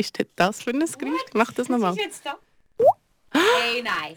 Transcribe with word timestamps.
ist 0.00 0.18
denn 0.18 0.26
das 0.36 0.62
für 0.62 0.70
ein 0.70 0.80
Geräusch? 0.80 1.20
Mach 1.34 1.52
das 1.52 1.68
nochmal. 1.68 1.92
Was 1.92 1.98
ist 1.98 2.04
jetzt 2.04 2.26
da? 2.26 2.36
Hey, 3.32 3.82
nein. 3.82 4.16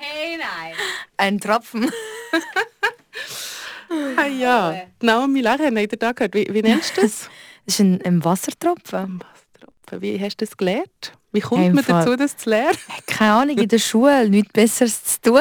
Hey, 0.00 0.36
nein. 0.36 0.74
Ein 1.16 1.38
Tropfen. 1.40 1.90
Ah 4.16 4.26
ja, 4.26 4.82
Naomi 5.00 5.40
Lachen, 5.40 5.78
habt 5.78 5.92
ihr 5.92 5.98
da 5.98 6.10
gehört? 6.12 6.34
Wie, 6.34 6.52
wie 6.52 6.62
nennst 6.62 6.96
du 6.96 7.02
das? 7.02 7.28
Das 7.66 7.76
ist 7.76 7.80
ein, 7.80 8.02
ein 8.04 8.22
Wassertropfen. 8.24 9.20
Wassertropfen. 9.22 10.02
Wie 10.02 10.20
hast 10.20 10.36
du 10.38 10.44
das 10.44 10.54
gelernt? 10.54 11.12
Wie 11.32 11.40
kommt 11.40 11.64
Im 11.64 11.74
man 11.76 11.84
dazu, 11.86 12.14
das 12.14 12.36
zu 12.36 12.50
lernen? 12.50 12.76
Keine 13.06 13.32
Ahnung, 13.32 13.56
in 13.56 13.68
der 13.68 13.78
Schule 13.78 14.28
nichts 14.28 14.52
Besseres 14.52 15.02
zu 15.04 15.20
tun. 15.22 15.40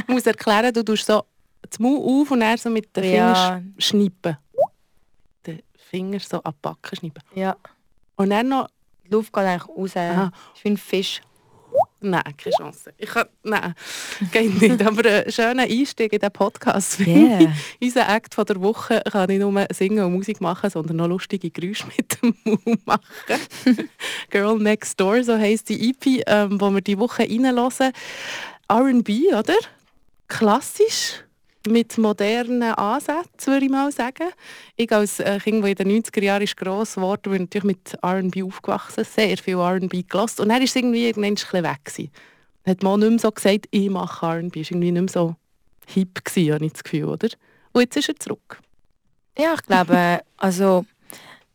Ich 0.00 0.08
muss 0.08 0.26
erklären, 0.26 0.72
du 0.74 0.82
tust 0.82 1.06
so 1.06 1.22
das 1.68 1.78
Mund 1.78 2.00
auf 2.04 2.30
und 2.32 2.40
dann 2.40 2.56
so 2.58 2.70
mit 2.70 2.96
den 2.96 3.04
Fingern 3.04 3.34
Ja. 3.34 3.56
sch- 3.58 3.80
schnippen. 3.80 4.36
Den 5.46 5.62
Finger 5.90 6.18
so 6.18 6.40
Backe 6.60 6.96
schnippen. 6.96 7.22
Ja. 7.36 7.56
Und 8.16 8.30
dann 8.30 8.48
noch... 8.48 8.68
Die 9.04 9.10
Luft 9.10 9.32
geht 9.32 9.44
eigentlich 9.44 9.68
raus. 9.68 9.96
Aha. 9.96 10.30
Ich 10.54 10.62
bin 10.62 10.74
ein 10.74 10.76
Fisch. 10.76 11.20
Nein, 12.00 12.22
keine 12.36 12.56
Chance. 12.56 12.92
Ich 12.98 13.08
kann, 13.08 13.26
nein, 13.44 13.74
geht 14.32 14.60
nicht. 14.60 14.84
Aber 14.84 15.08
ein 15.08 15.30
schöner 15.30 15.62
Einstieg 15.62 16.12
in 16.12 16.18
den 16.18 16.32
Podcast. 16.32 16.98
Yeah. 17.00 17.52
Unser 17.80 18.08
Act 18.08 18.34
von 18.34 18.44
der 18.44 18.60
Woche 18.60 19.02
kann 19.10 19.28
nicht 19.28 19.40
nur 19.40 19.66
singen 19.72 20.04
und 20.04 20.12
Musik 20.12 20.40
machen, 20.40 20.68
sondern 20.68 20.96
noch 20.96 21.06
lustige 21.06 21.50
Geräusche 21.50 21.86
mit 21.96 22.20
dem 22.20 22.34
Mund 22.44 22.86
machen. 22.86 23.02
Girl 24.30 24.58
Next 24.58 24.98
Door, 24.98 25.24
so 25.24 25.38
heisst 25.38 25.68
die 25.68 25.90
EP, 25.90 26.24
ähm, 26.26 26.60
wo 26.60 26.70
wir 26.70 26.80
die 26.80 26.98
Woche 26.98 27.22
reinhören. 27.22 27.92
R&B, 28.68 29.34
oder? 29.34 29.56
Klassisch. 30.26 31.22
Mit 31.68 31.96
modernen 31.96 32.74
Ansätzen, 32.74 33.52
würde 33.52 33.66
ich 33.66 33.70
mal 33.70 33.92
sagen. 33.92 34.30
Ich 34.76 34.90
als 34.90 35.20
äh, 35.20 35.38
Kind, 35.38 35.62
das 35.62 35.70
in 35.70 35.76
den 35.76 36.02
90er 36.02 36.22
Jahren 36.22 36.46
gross 36.56 36.94
geworden 36.94 37.30
bin, 37.30 37.42
natürlich 37.42 37.64
mit 37.64 37.98
R&B 38.02 38.42
aufgewachsen, 38.42 39.04
sehr 39.04 39.38
viel 39.38 39.58
R&B 39.58 40.02
gelassen. 40.02 40.42
Und 40.42 40.48
dann 40.48 40.58
war 40.58 40.64
es 40.64 40.74
irgendwie 40.74 41.06
irgendwann 41.06 41.32
ein 41.32 41.34
bisschen 41.34 41.62
weg. 41.62 41.84
Gewesen. 41.84 42.10
Hat 42.66 42.82
man 42.82 43.00
nicht 43.00 43.10
mehr 43.10 43.18
so 43.18 43.30
gesagt, 43.30 43.66
ich 43.70 43.90
mache 43.90 44.26
R&B. 44.26 44.60
Es 44.60 44.70
war 44.70 44.76
irgendwie 44.76 44.92
nicht 44.92 45.02
mehr 45.02 45.08
so 45.08 45.36
hip, 45.86 46.24
gewesen, 46.24 46.54
habe 46.54 46.66
ich 46.66 46.72
das 46.72 46.84
Gefühl, 46.84 47.04
oder? 47.04 47.28
Und 47.72 47.80
jetzt 47.80 47.96
ist 47.96 48.08
er 48.08 48.16
zurück. 48.16 48.60
Ja, 49.38 49.54
ich 49.54 49.62
glaube, 49.62 50.20
also 50.36 50.84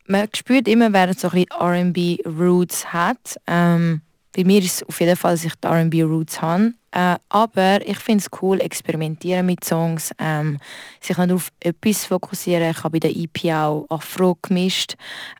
man 0.06 0.28
spürt 0.34 0.66
immer, 0.68 0.92
wer 0.92 1.14
so 1.14 1.28
ein 1.30 1.44
R&B 1.48 2.18
Roots 2.26 2.92
hat. 2.92 3.36
Ähm, 3.46 4.00
bei 4.34 4.44
mir 4.44 4.58
ist 4.60 4.82
es 4.82 4.88
auf 4.88 5.00
jeden 5.00 5.16
Fall, 5.16 5.34
dass 5.34 5.44
ich 5.44 5.52
R&B 5.62 6.02
Roots 6.02 6.40
habe. 6.42 6.72
Äh, 6.92 7.16
aber 7.28 7.86
ich 7.86 7.98
finde 7.98 8.24
es 8.24 8.42
cool, 8.42 8.60
experimentieren 8.60 9.46
mit 9.46 9.64
Songs, 9.64 10.12
ähm, 10.18 10.58
sich 11.00 11.18
nicht 11.18 11.32
auf 11.32 11.50
etwas 11.60 12.06
fokussieren. 12.06 12.70
Ich 12.70 12.82
habe 12.82 12.98
bei 12.98 13.08
der 13.08 13.16
EP 13.16 13.52
auch 13.54 13.86
Afro 13.90 14.36
gemischt. 14.40 14.94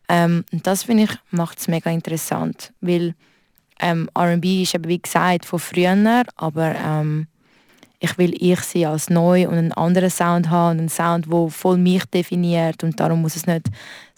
Ähm, 0.08 0.44
und 0.52 0.66
das 0.66 0.84
finde 0.84 1.04
ich, 1.04 1.10
macht 1.30 1.58
es 1.58 1.68
mega 1.68 1.90
interessant, 1.90 2.72
weil 2.80 3.14
ähm, 3.80 4.10
R&B 4.14 4.62
ist 4.62 4.74
eben 4.74 4.88
wie 4.88 5.00
gesagt 5.00 5.44
von 5.46 5.58
früher, 5.58 6.24
aber 6.36 6.74
ähm, 6.74 7.28
ich 8.00 8.16
will 8.18 8.34
ich 8.38 8.60
sein 8.60 8.86
als 8.86 9.10
neu 9.10 9.48
und 9.48 9.54
einen 9.54 9.72
anderen 9.72 10.10
Sound 10.10 10.50
haben 10.50 10.78
einen 10.78 10.88
Sound, 10.88 11.26
der 11.30 11.48
voll 11.48 11.78
mich 11.78 12.04
definiert 12.06 12.84
und 12.84 12.98
darum 13.00 13.22
muss 13.22 13.36
es 13.36 13.46
nicht 13.46 13.66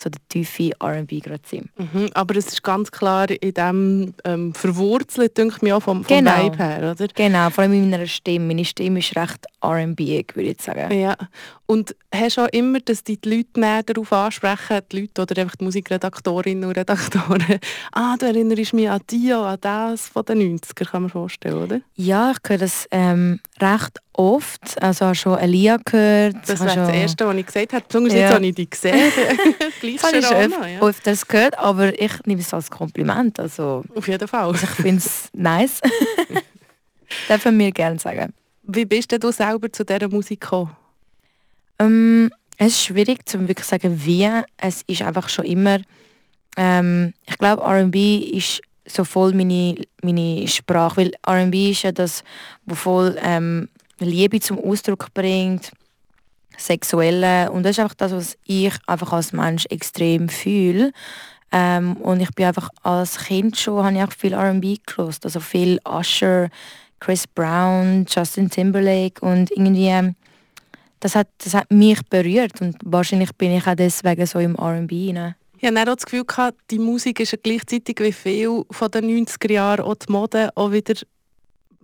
so 0.03 0.09
der 0.11 0.21
tiefe 0.29 0.71
R&B 0.81 1.21
gerade 1.21 1.43
sein. 1.45 1.69
Mhm, 1.77 2.09
aber 2.15 2.37
es 2.37 2.47
ist 2.49 2.63
ganz 2.63 2.91
klar 2.91 3.29
in 3.31 3.53
dem 3.55 4.15
ähm, 4.25 4.55
verwurzelt, 4.55 5.37
denke 5.37 5.57
ich 5.57 5.63
mir 5.63 5.77
auch 5.77 5.83
vom, 5.83 6.03
vom 6.05 6.17
Genau. 6.17 6.45
Vibe 6.47 6.57
her, 6.57 6.93
oder? 6.93 7.07
Genau, 7.15 7.51
vor 7.51 7.63
allem 7.65 7.75
in 7.75 7.91
meiner 7.91 8.07
Stimme. 8.07 8.47
Meine 8.47 8.65
Stimme 8.65 9.01
ist 9.01 9.15
recht 9.17 9.45
R&B, 9.63 10.25
würde 10.35 10.51
ich 10.51 10.61
sagen. 10.63 10.99
Ja. 10.99 11.17
Und 11.67 11.95
hast 12.13 12.37
du 12.39 12.41
auch 12.43 12.49
immer, 12.49 12.81
dass 12.81 13.05
die 13.05 13.19
Leute 13.25 13.61
näher 13.61 13.83
darauf 13.85 14.13
ansprechen, 14.13 14.81
die 14.91 15.03
Leute 15.03 15.23
oder 15.23 15.41
einfach 15.43 15.55
die 15.57 15.65
Musikredaktorinnen 15.65 16.65
und 16.65 16.77
Redaktoren, 16.77 17.61
ah, 17.93 18.17
du 18.19 18.27
erinnerst 18.27 18.73
mich 18.73 18.91
an 18.91 19.01
die, 19.11 19.33
an 19.33 19.59
das 19.61 20.09
von 20.09 20.25
den 20.25 20.59
90er, 20.59 20.85
kann 20.91 21.03
man 21.03 21.11
vorstellen, 21.11 21.63
oder? 21.63 21.81
Ja, 21.95 22.33
ich 22.33 22.49
höre 22.51 22.59
das 22.59 22.89
ähm, 22.91 23.39
recht 23.61 23.99
oft. 24.15 24.83
Also 24.83 25.07
habe 25.07 25.15
schon 25.15 25.39
Elia 25.39 25.79
gehört. 25.85 26.37
Das 26.47 26.61
wäre 26.61 26.75
das 26.75 26.89
Erste, 26.91 27.27
was 27.27 27.37
ich 27.37 27.47
gesagt 27.47 27.73
habe. 27.73 27.85
Besonders 27.87 28.15
Ja. 28.15 28.21
jetzt 28.21 28.35
habe 28.35 28.47
ich 28.47 28.55
dich 28.57 28.71
gesehen. 28.71 28.97
Gleich 29.97 30.13
Das 30.13 30.23
ich 30.23 30.27
schon 30.27 30.37
Sharona, 30.37 30.67
öf 30.67 30.73
ja. 30.73 30.81
öfters 30.83 31.27
gehört, 31.27 31.59
aber 31.59 32.01
ich 32.01 32.13
nehme 32.27 32.41
es 32.41 32.53
als 32.55 32.71
Kompliment. 32.71 33.39
Also 33.41 33.83
Auf 33.95 34.09
jeden 34.09 34.29
Fall. 34.29 34.55
ich 34.55 34.69
finde 34.69 34.99
es 34.99 35.29
nice. 35.33 35.81
Dürfen 37.29 37.59
wir 37.59 37.73
gerne 37.73 37.99
sagen. 37.99 38.33
Wie 38.63 38.85
bist 38.85 39.11
denn 39.11 39.21
du 39.21 39.33
selber 39.33 39.73
zu 39.73 39.85
dieser 39.85 40.09
Musik 40.09 40.41
gekommen? 40.41 40.77
Ähm, 41.79 42.31
es 42.57 42.69
ist 42.69 42.85
schwierig 42.85 43.29
zu 43.29 43.49
wirklich 43.49 43.67
sagen, 43.67 44.01
wie. 44.05 44.29
Es 44.59 44.83
ist 44.87 45.03
einfach 45.03 45.29
schon 45.29 45.47
immer. 45.47 45.79
Ähm, 46.57 47.15
ich 47.27 47.39
glaube, 47.39 47.63
R&B 47.63 48.19
ist 48.19 48.61
so 48.87 49.05
voll 49.05 49.33
meine, 49.33 49.77
meine 50.03 50.47
Sprache, 50.47 50.99
weil 50.99 51.13
R&B 51.27 51.71
ist 51.71 51.83
ja 51.83 51.93
das, 51.93 52.23
wo 52.67 52.75
voll 52.75 53.17
ähm, 53.23 53.69
Liebe 53.99 54.41
zum 54.41 54.59
Ausdruck 54.59 55.13
bringt, 55.15 55.73
sexuelle 56.61 57.51
und 57.51 57.63
das 57.63 57.73
ist 57.73 57.81
einfach 57.81 57.95
das, 57.95 58.13
was 58.13 58.39
ich 58.45 58.73
einfach 58.87 59.13
als 59.13 59.33
Mensch 59.33 59.67
extrem 59.67 60.29
fühle. 60.29 60.93
Ähm, 61.53 61.97
und 61.97 62.21
ich 62.21 62.31
bin 62.31 62.47
einfach 62.47 62.71
als 62.83 63.19
Kind 63.19 63.57
schon, 63.57 63.85
habe 63.85 63.97
ich 63.97 64.03
auch 64.03 64.13
viel 64.13 64.35
R&B 64.35 64.77
gelost, 64.87 65.25
also 65.25 65.41
viel 65.41 65.81
Usher, 65.89 66.49
Chris 67.01 67.27
Brown, 67.27 68.07
Justin 68.09 68.51
Timberlake 68.51 69.25
und 69.25 69.51
irgendwie 69.51 69.89
ähm, 69.89 70.15
das 71.01 71.15
hat, 71.15 71.29
das 71.39 71.55
hat 71.55 71.71
mich 71.71 71.99
berührt 72.09 72.61
und 72.61 72.77
wahrscheinlich 72.85 73.35
bin 73.35 73.53
ich 73.53 73.67
auch 73.67 73.75
deswegen 73.75 74.27
so 74.27 74.39
im 74.39 74.55
R&B 74.55 75.13
rein. 75.17 75.35
Ich 75.59 75.69
hatte 75.69 75.91
auch 75.91 75.97
das 75.97 76.07
Gefühl, 76.07 76.25
die 76.71 76.79
Musik 76.79 77.21
ist 77.21 77.37
gleichzeitig 77.43 77.99
wie 78.01 78.13
viel 78.13 78.65
von 78.71 78.91
den 78.91 79.27
90er 79.27 79.53
Jahren 79.53 79.85
auch 79.85 79.95
die 79.95 80.13
Mode 80.13 80.51
auch 80.55 80.73
wieder 80.73 80.95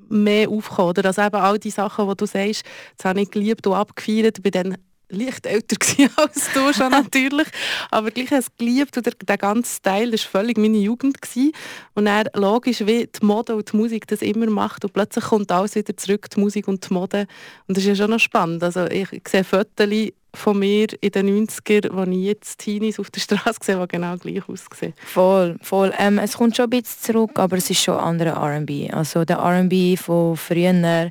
mehr 0.09 0.49
aufgekommen. 0.49 0.91
Oder? 0.91 1.07
Also 1.07 1.23
eben 1.23 1.37
all 1.37 1.59
die 1.59 1.71
Sachen, 1.71 2.09
die 2.09 2.17
du 2.17 2.27
sagst, 2.27 2.65
das 2.97 3.05
habe 3.05 3.21
ich 3.21 3.31
geliebt 3.31 3.67
und 3.67 3.75
abgefeiert. 3.75 4.45
War 4.45 4.51
dann 4.51 4.77
leicht 5.09 5.47
älter 5.47 5.77
als 6.17 6.51
du 6.53 6.73
schon 6.73 6.91
natürlich. 6.91 7.47
Aber 7.91 8.11
gleich 8.11 8.31
habe 8.31 8.41
es 8.41 8.57
geliebt 8.57 8.97
und 8.97 9.07
der, 9.29 9.39
ganze 9.39 9.77
Style 9.77 10.13
war 10.13 10.19
völlig 10.19 10.59
meine 10.59 10.79
Jugend. 10.79 11.21
Gewesen. 11.21 11.53
Und 11.95 12.07
dann 12.07 12.27
logisch, 12.35 12.81
wie 12.81 13.07
die 13.07 13.25
Mode 13.25 13.57
und 13.57 13.73
die 13.73 13.77
Musik 13.77 14.07
das 14.07 14.23
immer 14.23 14.47
macht. 14.51 14.85
Und 14.85 14.93
plötzlich 14.93 15.25
kommt 15.25 15.53
alles 15.53 15.75
wieder 15.75 15.97
zurück, 15.97 16.29
die 16.31 16.41
Musik 16.41 16.69
und 16.69 16.89
die 16.89 16.93
Mode. 16.93 17.27
Und 17.67 17.77
das 17.77 17.85
ist 17.85 17.89
ja 17.89 17.95
schon 17.97 18.11
noch 18.11 18.21
spannend. 18.21 18.63
Also 18.63 18.87
ich 18.87 19.09
sehe 19.29 19.45
Fotos 19.45 19.89
von 20.37 20.59
mir 20.59 20.87
in 21.01 21.11
den 21.11 21.47
90er, 21.47 21.89
wo 21.93 22.03
ich 22.11 22.25
jetzt 22.25 22.59
Teenies 22.59 22.99
auf 23.01 23.11
der 23.11 23.21
Straße 23.21 23.59
sehe, 23.63 23.81
die 23.81 23.89
genau 23.89 24.17
gleich 24.17 24.49
aussehen. 24.49 24.95
Voll, 25.05 25.57
voll. 25.63 25.93
Ähm, 25.99 26.19
es 26.19 26.37
kommt 26.37 26.57
schon 26.57 26.67
ein 26.67 26.71
bisschen 26.71 27.03
zurück, 27.03 27.39
aber 27.39 27.57
es 27.57 27.71
ist 27.71 27.83
schon 27.83 27.97
anderer 27.97 28.37
R&B. 28.37 28.91
Also 28.91 29.25
der 29.25 29.39
R&B 29.39 29.97
von 29.97 30.37
früher, 30.37 31.11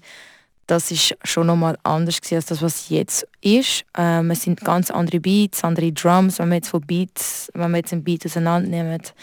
das 0.68 0.92
ist 0.92 1.16
schon 1.24 1.48
nochmal 1.48 1.78
anders 1.84 2.20
gewesen 2.20 2.36
als 2.36 2.46
das, 2.48 2.62
was 2.62 2.90
jetzt 2.90 3.28
ist. 3.42 3.86
Ähm, 3.98 4.32
es 4.32 4.44
sind 4.44 4.62
ganz 4.62 4.90
andere 4.90 5.20
Beats, 5.20 5.64
andere 5.64 5.92
Drums. 5.92 6.40
Wenn 6.40 6.50
man 6.50 6.58
jetzt 6.58 6.70
von 6.70 6.82
Beats, 6.82 7.52
wenn 7.54 7.72
man 7.72 7.80
jetzt 7.80 7.94
einen 7.94 8.04
Beat 8.04 8.26
auseinandernimmt, 8.26 9.14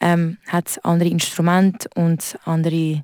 ähm, 0.00 0.38
hat 0.48 0.68
es 0.68 0.78
andere 0.78 1.08
Instrumente 1.08 1.88
und 1.94 2.38
andere 2.44 3.02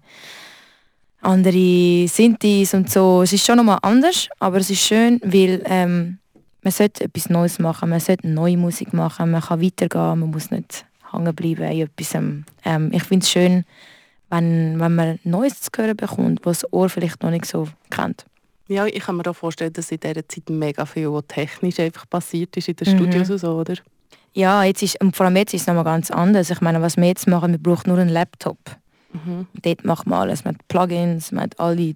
andere 1.27 2.07
Synthes 2.09 2.75
und 2.75 2.91
so. 2.91 3.23
Es 3.23 3.33
ist 3.33 3.45
schon 3.45 3.57
nochmal 3.57 3.79
anders, 3.83 4.29
aber 4.39 4.59
es 4.59 4.71
ist 4.71 4.83
schön, 4.83 5.21
weil 5.25 5.63
ähm, 5.67 6.19
man 6.67 6.73
sollte 6.73 7.05
etwas 7.05 7.31
Neues 7.31 7.61
machen, 7.61 7.91
man 7.91 8.01
sollte 8.01 8.27
neue 8.27 8.57
Musik 8.57 8.93
machen, 8.93 9.31
man 9.31 9.41
kann 9.41 9.63
weitergehen, 9.63 10.19
man 10.19 10.31
muss 10.33 10.51
nicht 10.51 10.85
hängen 11.13 11.33
bleiben 11.33 11.63
in 11.63 11.83
etwas. 11.83 12.15
Ähm, 12.65 12.91
ich 12.91 13.05
finde 13.05 13.23
es 13.23 13.31
schön, 13.31 13.65
wenn, 14.31 14.81
wenn 14.81 14.97
man 14.97 15.21
Neues 15.23 15.61
zu 15.61 15.71
hören 15.77 15.97
bekommt, 15.97 16.41
was 16.45 16.63
das 16.63 16.73
Ohr 16.73 16.89
vielleicht 16.89 17.23
noch 17.23 17.31
nicht 17.31 17.45
so 17.47 17.69
kennt. 17.89 18.25
Ja, 18.67 18.85
ich 18.85 18.99
kann 18.99 19.17
mir 19.17 19.31
auch 19.31 19.37
vorstellen, 19.37 19.73
dass 19.75 19.93
in 19.93 20.01
dieser 20.01 20.27
Zeit 20.29 20.51
mega 20.51 20.85
viel 20.87 21.13
was 21.13 21.23
technisch 21.29 21.79
einfach 21.79 22.11
passiert 22.11 22.57
ist 22.57 22.69
in 22.69 22.75
den 22.75 22.93
Mhm. 22.95 22.99
Studios 22.99 23.31
und 23.31 23.39
so, 23.39 23.53
oder? 23.61 23.75
Ja, 24.33 24.65
jetzt 24.65 24.83
ist, 24.83 25.01
und 25.01 25.15
vor 25.15 25.27
allem 25.27 25.37
jetzt 25.37 25.55
ist 25.55 25.61
es 25.61 25.67
nochmal 25.69 25.85
ganz 25.85 26.11
anders. 26.11 26.51
Ich 26.51 26.61
meine, 26.61 26.83
was 26.83 26.97
wir 26.97 27.07
jetzt 27.07 27.29
machen, 27.29 27.53
wir 27.53 27.59
brauchen 27.63 27.91
nur 27.91 27.99
einen 28.01 28.11
Laptop. 28.11 28.59
Mhm. 29.13 29.47
Dort 29.63 29.85
macht 29.85 30.09
man 30.09 30.19
alles. 30.23 30.45
Man 30.45 30.55
hat 30.57 30.67
Plugins, 30.67 31.31
man 31.31 31.45
hat 31.45 31.61
alle 31.61 31.95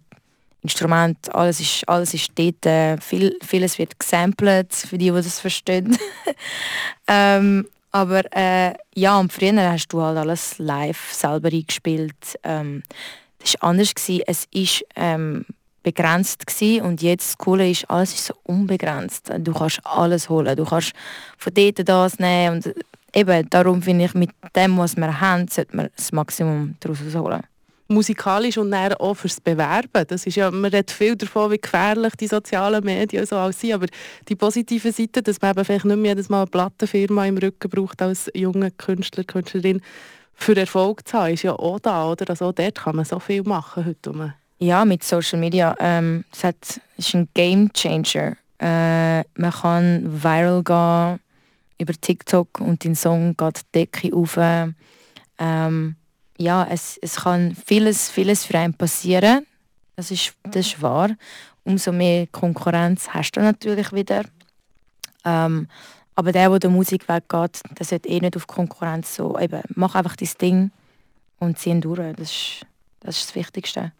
Instrumente, 0.63 1.35
alles 1.35 1.61
ist, 1.61 1.89
alles 1.89 2.15
ist 2.15 2.31
dort. 2.35 2.67
Äh, 2.67 2.99
viel, 2.99 3.37
vieles 3.43 3.79
wird 3.79 3.99
gesampelt, 3.99 4.75
für 4.75 4.99
die, 4.99 5.11
die 5.11 5.17
das 5.17 5.41
verstehen. 5.41 5.97
ähm, 7.09 7.67
aber 7.93 8.23
äh, 8.37 8.75
ja, 8.95 9.19
und 9.19 9.33
früher 9.33 9.73
hast 9.73 9.89
du 9.89 10.03
halt 10.03 10.19
alles 10.19 10.59
live 10.59 11.13
selber 11.13 11.49
eingespielt. 11.49 12.39
Ähm, 12.45 12.83
das 13.39 13.55
war 13.55 13.71
anders. 13.71 13.95
Gewesen. 13.95 14.23
Es 14.27 14.47
ist 14.53 14.85
ähm, 14.97 15.45
begrenzt 15.83 16.47
gewesen 16.47 16.85
und 16.85 17.03
jetzt 17.03 17.31
das 17.31 17.39
Coole 17.39 17.71
ist, 17.71 17.89
alles 17.91 18.15
ist 18.15 18.27
so 18.27 18.35
unbegrenzt. 18.45 19.31
Du 19.39 19.53
kannst 19.53 19.81
alles 19.85 20.29
holen. 20.29 20.57
Du 20.57 20.65
kannst 20.65 20.93
von 21.39 21.55
dort 21.55 21.89
das 21.89 22.19
nehmen 22.19 22.57
und 22.57 22.75
eben 23.15 23.49
darum 23.51 23.83
finde 23.83 24.05
ich, 24.05 24.15
mit 24.15 24.31
dem, 24.55 24.77
was 24.79 24.97
wir 24.97 25.21
haben, 25.21 25.49
sollte 25.49 25.77
man 25.77 25.89
das 25.97 26.13
Maximum 26.13 26.77
daraus 26.81 26.99
holen. 27.15 27.43
Musikalisch 27.91 28.57
und 28.57 28.71
dann 28.71 28.95
auch 28.95 29.15
fürs 29.15 29.41
Bewerben. 29.41 30.05
Das 30.07 30.27
ist 30.27 30.37
ja, 30.37 30.51
man 30.51 30.71
redet 30.71 30.91
viel 30.91 31.17
davon, 31.17 31.51
wie 31.51 31.59
gefährlich 31.59 32.15
die 32.15 32.29
sozialen 32.29 32.85
Medien 32.85 33.27
so 33.27 33.37
alles 33.37 33.61
sind, 33.61 33.75
aber 33.75 33.87
die 34.29 34.37
positive 34.37 34.93
Seite, 34.93 35.23
dass 35.23 35.41
man 35.41 35.51
eben 35.53 35.65
vielleicht 35.65 35.85
nicht 35.85 35.97
mehr 35.97 36.13
jedes 36.13 36.29
Mal 36.29 36.43
eine 36.43 36.47
Plattenfirma 36.47 37.27
im 37.27 37.39
Rücken 37.39 37.69
braucht 37.69 38.01
als 38.01 38.31
junger 38.35 38.71
Künstler, 38.71 39.25
Künstlerin, 39.25 39.83
für 40.35 40.57
Erfolg 40.57 41.07
zu 41.07 41.19
haben, 41.19 41.35
ist 41.35 41.43
ja 41.43 41.53
auch 41.53 41.79
da, 41.81 42.11
oder? 42.11 42.31
Also 42.31 42.47
auch 42.47 42.53
dort 42.53 42.77
kann 42.77 42.97
man 42.97 43.05
so 43.05 43.19
viel 43.19 43.43
machen 43.43 43.85
heute. 43.85 44.35
Ja, 44.59 44.85
mit 44.85 45.05
Social 45.05 45.39
Media. 45.39 45.75
Ähm, 45.79 46.25
es 46.33 46.45
hat, 46.45 46.81
ist 46.97 47.15
ein 47.15 47.29
Game 47.35 47.71
Changer. 47.73 48.37
Äh, 48.59 49.25
man 49.35 49.53
kann 49.53 50.23
viral 50.23 50.63
gehen 50.63 51.21
über 51.79 51.93
TikTok 52.01 52.61
und 52.61 52.85
dein 52.85 52.95
Song 52.95 53.37
geht 53.37 53.61
die 53.75 53.79
Decke 53.81 54.17
auf. 54.17 54.39
Ähm, 55.39 55.97
ja, 56.41 56.67
es, 56.71 56.99
es 57.03 57.17
kann 57.17 57.55
vieles, 57.55 58.11
vieles 58.11 58.47
für 58.47 58.59
einen 58.59 58.75
passieren. 58.75 59.47
Das 59.97 60.11
ist, 60.11 60.35
das 60.43 60.67
ist 60.67 60.83
wahr. 60.83 61.11
Umso 61.65 61.93
mehr 61.93 62.27
Konkurrenz 62.29 63.11
hast 63.11 63.33
du 63.33 63.41
natürlich 63.41 63.93
wieder. 63.93 64.25
Ähm, 65.25 65.69
aber 66.15 66.33
der, 66.33 66.49
der 66.49 66.59
der 66.59 66.71
Musik 66.71 67.09
weggeht, 67.09 67.61
der 67.79 67.85
sollte 67.85 68.09
eh 68.09 68.21
nicht 68.21 68.37
auf 68.37 68.47
Konkurrenz 68.47 69.17
so. 69.17 69.39
Eben, 69.39 69.61
mach 69.75 69.95
einfach 69.95 70.17
dein 70.17 70.31
Ding 70.41 70.71
und 71.39 71.59
zieh 71.59 71.79
durch. 71.79 72.17
Das 72.17 72.31
ist, 72.31 72.67
das 73.01 73.19
ist 73.19 73.29
das 73.29 73.35
Wichtigste. 73.35 73.93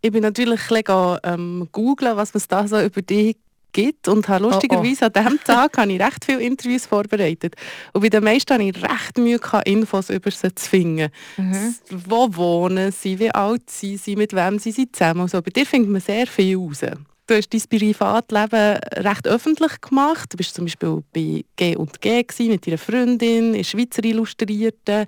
Ich 0.00 0.10
bin 0.10 0.22
natürlich 0.22 0.60
ein 0.70 0.82
bisschen 0.82 1.18
ähm, 1.22 1.68
googeln, 1.70 2.16
was 2.16 2.34
es 2.34 2.48
da 2.48 2.66
so 2.66 2.80
über 2.80 3.02
dich 3.02 3.36
gibt 3.74 4.08
und 4.08 4.26
habe 4.28 4.44
lustigerweise 4.44 5.04
oh, 5.04 5.08
oh. 5.14 5.18
an 5.18 5.24
diesem 5.24 5.44
Tag 5.44 5.76
habe 5.76 5.92
ich 5.92 6.00
recht 6.00 6.24
viele 6.24 6.40
Interviews 6.40 6.86
vorbereitet. 6.86 7.54
Und 7.92 8.00
bei 8.00 8.08
den 8.08 8.24
meisten 8.24 8.54
habe 8.54 8.64
ich 8.64 8.82
recht 8.82 9.18
Mühe 9.18 9.38
gehabt, 9.38 9.68
Infos 9.68 10.08
über 10.08 10.30
sie 10.30 10.54
zu 10.54 10.70
finden. 10.70 11.10
Mhm. 11.36 11.74
Wo 11.90 12.34
wohnen 12.34 12.90
sie, 12.92 13.18
wie 13.18 13.30
alt 13.30 13.68
sind 13.68 14.00
sie, 14.00 14.16
mit 14.16 14.32
wem 14.32 14.58
sie 14.58 14.70
sind 14.70 14.96
zusammen. 14.96 15.22
Und 15.22 15.30
so. 15.30 15.42
Bei 15.42 15.50
dir 15.50 15.66
findet 15.66 15.90
man 15.90 16.00
sehr 16.00 16.26
viel 16.26 16.56
raus. 16.56 16.80
Du 17.26 17.34
hast 17.34 17.54
dein 17.54 17.62
Privatleben 17.68 18.78
recht 18.96 19.26
öffentlich 19.26 19.80
gemacht. 19.80 20.32
Du 20.32 20.36
bist 20.36 20.54
zum 20.54 20.66
Beispiel 20.66 21.02
bei 21.12 21.44
G 21.56 21.74
und 21.74 22.00
G 22.00 22.24
mit 22.40 22.66
deiner 22.66 22.78
Freundin, 22.78 23.54
in 23.54 23.64
Schweizer 23.64 24.04
Illustrierten. 24.04 25.06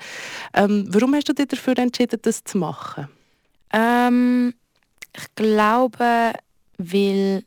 Ähm, 0.55 0.87
warum 0.89 1.15
hast 1.15 1.29
du 1.29 1.35
dich 1.35 1.49
dafür 1.49 1.79
entschieden, 1.79 2.19
das 2.23 2.43
zu 2.43 2.59
machen? 2.59 3.09
Ähm, 3.73 4.55
ich 5.15 5.35
glaube, 5.35 6.33
weil 6.79 7.43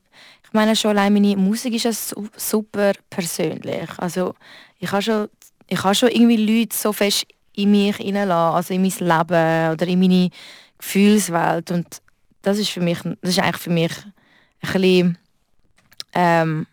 ich 0.49 0.53
meine 0.53 0.75
schon 0.75 0.97
allein 0.97 1.13
meine 1.13 1.37
Musik 1.37 1.75
ist 1.75 1.83
ja 1.83 1.91
super 2.35 2.93
persönlich. 3.07 3.87
Also 3.97 4.33
ich 4.79 4.91
habe 4.91 5.03
schon, 5.03 5.29
ich 5.67 5.83
habe 5.83 5.93
schon 5.93 6.09
irgendwie 6.09 6.37
Leute 6.37 6.75
so 6.75 6.91
fest 6.91 7.27
in 7.53 7.69
mich 7.69 7.97
hineinlassen, 7.97 8.55
also 8.55 8.73
in 8.73 8.81
mein 8.81 8.91
Leben 8.91 9.73
oder 9.73 9.87
in 9.87 9.99
meine 9.99 10.29
Gefühlswelt 10.79 11.69
und 11.69 12.01
das 12.41 12.57
ist 12.57 12.69
für 12.69 12.81
mich, 12.81 12.97
das 13.21 13.31
ist 13.31 13.39
eigentlich 13.39 13.61
für 13.61 13.69
mich 13.69 13.91
ein 14.61 14.73
bisschen, 14.73 15.17
ähm, 16.13 16.65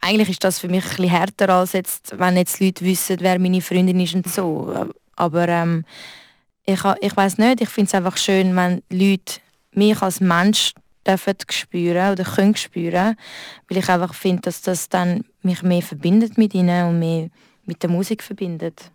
eigentlich 0.00 0.30
ist 0.30 0.44
das 0.44 0.58
für 0.58 0.68
mich 0.68 0.82
ein 0.82 0.88
bisschen 0.88 1.10
härter 1.10 1.50
als 1.50 1.74
jetzt, 1.74 2.18
wenn 2.18 2.38
jetzt 2.38 2.60
Leute 2.60 2.82
wissen, 2.82 3.18
wer 3.20 3.38
meine 3.38 3.60
Freundin 3.60 4.00
ist 4.00 4.14
und 4.14 4.26
so. 4.26 4.88
Aber 5.16 5.48
ähm, 5.48 5.84
ich, 6.64 6.80
ich 7.00 7.16
weiß 7.16 7.36
nicht, 7.36 7.60
ich 7.60 7.68
finde 7.68 7.88
es 7.88 7.94
einfach 7.94 8.16
schön, 8.16 8.56
wenn 8.56 8.82
Leute 8.88 9.40
mich 9.72 10.00
als 10.00 10.20
Mensch 10.20 10.72
dürfen 11.06 11.34
spüren 11.50 12.12
oder 12.12 12.24
können 12.24 12.56
spüren, 12.56 13.16
weil 13.68 13.78
ich 13.78 13.88
einfach 13.88 14.14
finde, 14.14 14.42
dass 14.42 14.62
das 14.62 14.88
dann 14.88 15.24
mich 15.42 15.62
mehr 15.62 15.82
verbindet 15.82 16.38
mit 16.38 16.54
ihnen 16.54 16.88
und 16.88 16.98
mehr 16.98 17.28
mit 17.64 17.82
der 17.82 17.90
Musik 17.90 18.22
verbindet. 18.22 18.90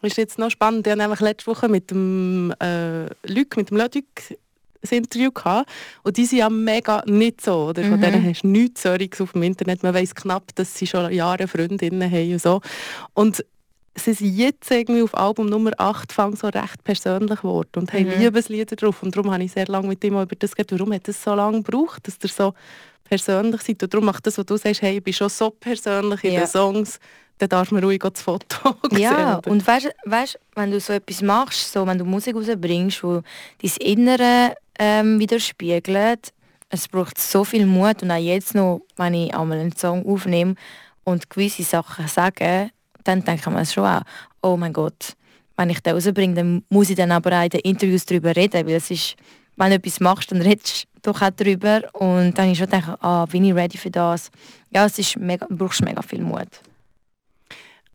Das 0.00 0.12
ist 0.12 0.18
jetzt 0.18 0.38
noch 0.38 0.50
spannend. 0.50 0.86
Ich 0.86 0.92
hatte 0.92 1.24
letzte 1.24 1.46
Woche 1.46 1.68
mit 1.68 1.90
dem 1.90 2.52
äh, 2.60 3.04
Luc, 3.26 3.56
mit 3.56 3.70
dem 3.70 3.78
Ludwig 3.78 4.38
ein 4.84 4.98
Interview 4.98 5.30
gehabt. 5.30 5.70
Und 6.02 6.16
die 6.16 6.26
sind 6.26 6.38
ja 6.38 6.50
mega 6.50 7.02
nicht 7.06 7.40
so. 7.40 7.68
Oder? 7.68 7.82
Von 7.82 7.96
mhm. 7.96 8.02
denen 8.02 8.28
hast 8.28 8.42
du 8.42 8.48
nichts 8.48 8.82
Sorries 8.82 9.20
auf 9.20 9.32
dem 9.32 9.42
Internet. 9.42 9.82
Man 9.82 9.94
weiß 9.94 10.14
knapp, 10.14 10.54
dass 10.54 10.76
sie 10.76 10.86
schon 10.86 11.12
Jahre 11.12 11.48
Freundinnen 11.48 12.10
haben 12.10 12.32
und 12.32 12.42
so. 12.42 12.60
Und 13.14 13.44
sie 13.96 14.12
sind 14.12 14.36
jetzt 14.36 14.70
irgendwie 14.70 15.02
auf 15.02 15.16
Album 15.16 15.46
Nummer 15.46 15.72
8 15.78 16.12
fang 16.12 16.36
so 16.36 16.48
recht 16.48 16.82
persönlich 16.84 17.40
geworden 17.40 17.70
und 17.76 17.92
haben 17.92 18.06
mhm. 18.06 18.18
Liebeslieder 18.18 18.76
drauf. 18.76 19.02
Und 19.02 19.16
darum 19.16 19.32
habe 19.32 19.44
ich 19.44 19.52
sehr 19.52 19.66
lange 19.66 19.88
mit 19.88 20.02
ihm 20.04 20.20
über 20.20 20.36
das 20.36 20.54
geredet. 20.54 20.78
Warum 20.78 20.92
hat 20.92 21.08
es 21.08 21.22
so 21.22 21.34
lange 21.34 21.62
gebraucht, 21.62 22.06
dass 22.06 22.18
der 22.18 22.30
so 22.30 22.54
persönlich 23.04 23.62
seid? 23.62 23.82
Und 23.82 23.92
darum 23.92 24.06
macht 24.06 24.26
das, 24.26 24.38
was 24.38 24.46
du 24.46 24.56
sagst, 24.56 24.82
hey, 24.82 24.98
ich 24.98 25.04
bin 25.04 25.12
schon 25.12 25.28
so 25.28 25.50
persönlich 25.50 26.24
in 26.24 26.32
ja. 26.34 26.40
den 26.40 26.48
Songs, 26.48 26.98
dann 27.38 27.48
darf 27.48 27.70
man 27.70 27.82
ruhig 27.82 28.00
das 28.00 28.22
Foto 28.22 28.76
sehen. 28.90 29.00
Ja, 29.00 29.40
und 29.46 29.66
weißt 29.66 29.86
du, 29.86 30.38
wenn 30.54 30.70
du 30.70 30.80
so 30.80 30.92
etwas 30.92 31.22
machst, 31.22 31.72
so, 31.72 31.86
wenn 31.86 31.98
du 31.98 32.04
Musik 32.04 32.36
rausbringst, 32.36 33.02
wo 33.02 33.22
dein 33.62 33.72
Innere 33.80 34.54
ähm, 34.78 35.18
widerspiegelt, 35.18 36.32
es 36.68 36.88
braucht 36.88 37.18
so 37.18 37.44
viel 37.44 37.66
Mut 37.66 38.02
und 38.02 38.10
auch 38.10 38.16
jetzt 38.16 38.54
noch, 38.54 38.82
wenn 38.96 39.14
ich 39.14 39.34
einmal 39.34 39.58
einen 39.58 39.76
Song 39.76 40.06
aufnehme 40.06 40.54
und 41.04 41.30
gewisse 41.30 41.62
Sachen 41.62 42.08
sage, 42.08 42.70
dann 43.04 43.24
denkt 43.24 43.46
man 43.46 43.64
schon 43.66 43.84
auch, 43.84 44.02
oh 44.42 44.56
mein 44.56 44.72
Gott, 44.72 45.14
wenn 45.56 45.70
ich 45.70 45.80
den 45.80 45.94
rausbringe, 45.94 46.34
dann 46.34 46.64
muss 46.68 46.90
ich 46.90 46.96
dann 46.96 47.12
aber 47.12 47.38
auch 47.38 47.44
in 47.44 47.50
den 47.50 47.60
Interviews 47.60 48.04
darüber 48.04 48.34
reden, 48.34 48.66
weil 48.66 48.74
es 48.74 48.90
ist, 48.90 49.16
wenn 49.56 49.70
du 49.70 49.76
etwas 49.76 50.00
machst, 50.00 50.32
dann 50.32 50.42
redest 50.42 50.86
du 51.02 51.12
doch 51.12 51.22
auch 51.22 51.30
darüber 51.30 51.82
und 51.94 52.36
dann 52.36 52.50
ich 52.50 52.58
schon 52.58 52.68
denke, 52.68 52.96
ah, 53.00 53.26
bin 53.26 53.44
ich 53.44 53.54
ready 53.54 53.78
für 53.78 53.90
das? 53.90 54.30
Ja, 54.70 54.86
es 54.86 54.98
ist 54.98 55.16
mega, 55.16 55.46
du 55.46 55.56
brauchst 55.56 55.82
mega 55.82 56.02
viel 56.02 56.22
Mut. 56.22 56.48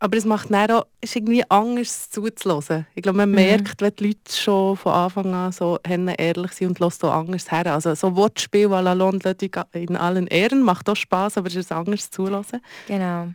Aber 0.02 0.16
es 0.16 0.24
macht 0.24 0.50
dann 0.50 0.72
auch, 0.72 0.86
ist 1.02 1.18
irgendwie 1.18 1.44
anders 1.50 2.10
zuzulassen. 2.10 2.88
Ich 2.96 3.04
glaube, 3.04 3.18
man 3.18 3.30
mhm. 3.30 3.36
merkt, 3.36 3.82
wenn 3.82 3.94
die 3.98 4.08
Leute 4.08 4.32
schon 4.32 4.78
von 4.78 4.94
Anfang 4.94 5.34
an 5.34 5.52
so 5.52 5.78
ehrlich 5.84 6.52
sind 6.54 6.70
und 6.70 6.80
lässt 6.80 7.04
auch 7.04 7.14
anders 7.14 7.52
her. 7.52 7.66
Also 7.74 7.94
so 7.96 8.16
Wortspiel 8.16 8.68
à 8.68 8.82
la 8.82 8.94
London 8.94 9.36
in 9.74 9.98
allen 9.98 10.28
Ehren 10.28 10.62
macht 10.62 10.88
auch 10.88 10.96
Spaß, 10.96 11.38
aber 11.38 11.48
es 11.48 11.56
ist 11.56 11.74
anders 11.74 12.10
zulassen. 12.10 12.62
Genau 12.88 13.28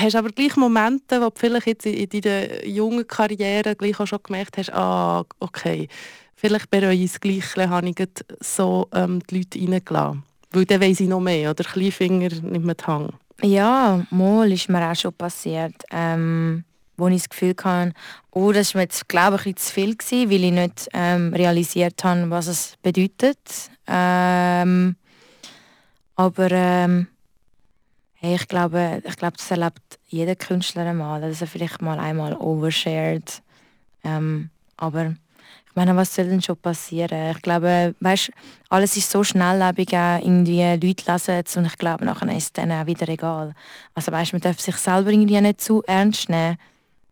hast 0.00 0.16
aber 0.16 0.30
gleich 0.30 0.56
Momente, 0.56 1.20
wo 1.20 1.26
du 1.28 1.34
vielleicht 1.36 1.66
jetzt 1.66 1.86
in 1.86 2.08
deiner 2.08 2.64
jungen 2.66 3.06
Karriere 3.06 3.76
gleich 3.76 3.98
auch 4.00 4.06
schon 4.06 4.22
gemerkt 4.22 4.58
hast, 4.58 4.72
ah, 4.72 5.24
okay, 5.40 5.88
vielleicht 6.34 6.70
bereue 6.70 6.94
ich 6.94 7.12
es 7.12 7.20
gleich, 7.20 7.56
habe 7.56 7.88
ich 7.88 7.96
so 8.40 8.88
ähm, 8.94 9.20
die 9.28 9.38
Leute 9.38 9.58
reingelassen. 9.60 10.22
Weil 10.50 10.64
dann 10.64 10.80
weiss 10.80 11.00
ich 11.00 11.08
noch 11.08 11.20
mehr, 11.20 11.50
oder 11.50 11.64
Kleinfinger 11.64 12.30
nimmt 12.42 12.64
man 12.64 12.76
den 12.76 12.86
Hang. 12.86 13.12
Ja, 13.42 14.04
mal 14.10 14.50
ist 14.50 14.68
mir 14.68 14.90
auch 14.90 14.96
schon 14.96 15.12
passiert, 15.12 15.74
ähm, 15.90 16.64
wo 16.96 17.08
ich 17.08 17.18
das 17.18 17.28
Gefühl 17.28 17.54
hatte, 17.62 17.92
oh, 18.32 18.52
das 18.52 18.74
war 18.74 18.82
jetzt, 18.82 19.08
glaube 19.08 19.36
ich, 19.36 19.46
ein 19.46 19.56
zu 19.56 19.72
viel 19.72 19.96
gewesen, 19.96 20.30
weil 20.30 20.44
ich 20.44 20.52
nicht 20.52 20.88
ähm, 20.92 21.32
realisiert 21.32 22.02
habe, 22.02 22.30
was 22.30 22.48
es 22.48 22.74
bedeutet. 22.82 23.38
Ähm, 23.86 24.96
aber 26.16 26.50
ähm, 26.50 27.06
Hey, 28.20 28.34
ich 28.34 28.48
glaube, 28.48 29.00
ich 29.04 29.16
glaube, 29.16 29.36
das 29.36 29.48
erlebt 29.48 30.00
jeder 30.08 30.34
Künstler 30.34 30.86
einmal, 30.86 31.20
dass 31.20 31.40
er 31.40 31.46
vielleicht 31.46 31.80
mal 31.80 32.00
einmal 32.00 32.34
overshared. 32.34 33.42
Ähm, 34.02 34.50
aber 34.76 35.14
ich 35.66 35.76
meine, 35.76 35.94
was 35.94 36.16
soll 36.16 36.24
denn 36.28 36.42
schon 36.42 36.56
passieren? 36.56 37.30
Ich 37.30 37.42
glaube, 37.42 37.94
weißt, 38.00 38.30
alles 38.70 38.96
ist 38.96 39.08
so 39.08 39.22
schnelllebig, 39.22 39.92
irgendwie 39.92 40.62
Leute 40.62 41.12
lesen 41.12 41.42
es 41.44 41.56
und 41.56 41.66
ich 41.66 41.78
glaube, 41.78 42.04
nachher 42.06 42.36
ist 42.36 42.44
es 42.44 42.52
dann 42.54 42.72
auch 42.72 42.86
wieder 42.86 43.08
egal. 43.08 43.54
Also 43.94 44.10
weißt, 44.10 44.32
man 44.32 44.42
darf 44.42 44.58
sich 44.58 44.74
selber 44.74 45.10
irgendwie 45.10 45.40
nicht 45.40 45.60
zu 45.60 45.84
ernst 45.86 46.28
nehmen. 46.28 46.56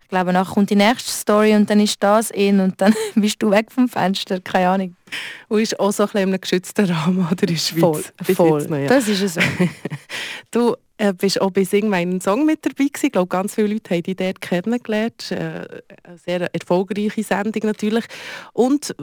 Ich 0.03 0.09
glaube, 0.09 0.33
nachher 0.33 0.55
kommt 0.55 0.71
die 0.71 0.77
nächste 0.77 1.13
Story 1.13 1.55
und 1.55 1.71
dann 1.71 1.79
ist 1.79 2.03
das 2.03 2.33
in 2.33 2.59
und 2.59 2.81
dann 2.81 2.95
bist 3.15 3.41
du 3.41 3.53
weg 3.53 3.71
vom 3.71 3.89
Fenster, 3.89 4.41
keine 4.41 4.71
Ahnung. 4.71 4.97
Und 5.47 5.61
ist 5.61 5.79
auch 5.79 5.93
so 5.93 6.03
ein 6.03 6.09
bisschen 6.09 6.41
geschützten 6.41 6.91
Rahmen 6.91 7.29
oder 7.31 7.43
in 7.43 7.55
der 7.55 7.57
Schweiz? 7.57 8.13
Voll, 8.25 8.65
voll. 8.67 8.87
Das 8.89 9.07
ist 9.07 9.23
es 9.23 9.35
so. 9.35 9.41
du 10.51 10.77
äh, 10.99 11.13
bist 11.13 11.41
auch 11.41 11.51
bei 11.51 11.65
Sing 11.65 11.89
meinen 11.89 12.21
Song 12.21 12.47
mit 12.47 12.65
dabei 12.65 12.85
gewesen. 12.85 13.07
Ich 13.07 13.13
glaube, 13.13 13.29
ganz 13.29 13.55
viele 13.55 13.75
Leute 13.75 13.95
haben 13.95 14.03
dich 14.03 14.17
dort 14.17 14.41
kennengelernt. 14.41 15.31
Äh, 15.31 15.83
eine 16.05 16.19
sehr 16.19 16.55
erfolgreiche 16.55 17.23
Sendung 17.23 17.63
natürlich. 17.65 18.05
Und 18.53 18.95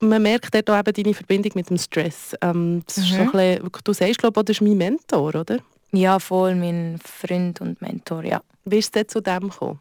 man 0.00 0.22
merkt 0.22 0.54
dort 0.54 0.70
auch 0.70 0.78
eben 0.78 0.92
deine 0.92 1.14
Verbindung 1.14 1.52
mit 1.54 1.70
dem 1.70 1.78
Stress. 1.78 2.34
Ähm, 2.40 2.82
das 2.86 2.98
mhm. 2.98 3.02
ist 3.02 3.10
so 3.10 3.16
mhm. 3.16 3.22
ein 3.22 3.32
bisschen, 3.32 3.70
du 3.84 3.92
sagst, 3.92 4.18
glaube 4.18 4.40
ich, 4.40 4.46
das 4.46 4.56
ist 4.56 4.62
mein 4.62 4.76
Mentor, 4.76 5.34
oder? 5.34 5.58
Ja, 5.92 6.18
voll, 6.18 6.54
mein 6.54 6.98
Freund 7.02 7.60
und 7.60 7.80
Mentor, 7.80 8.24
ja. 8.24 8.42
Wie 8.64 8.78
ist 8.78 8.94
es 8.94 9.06
zu 9.06 9.20
dem 9.20 9.48
gekommen? 9.48 9.80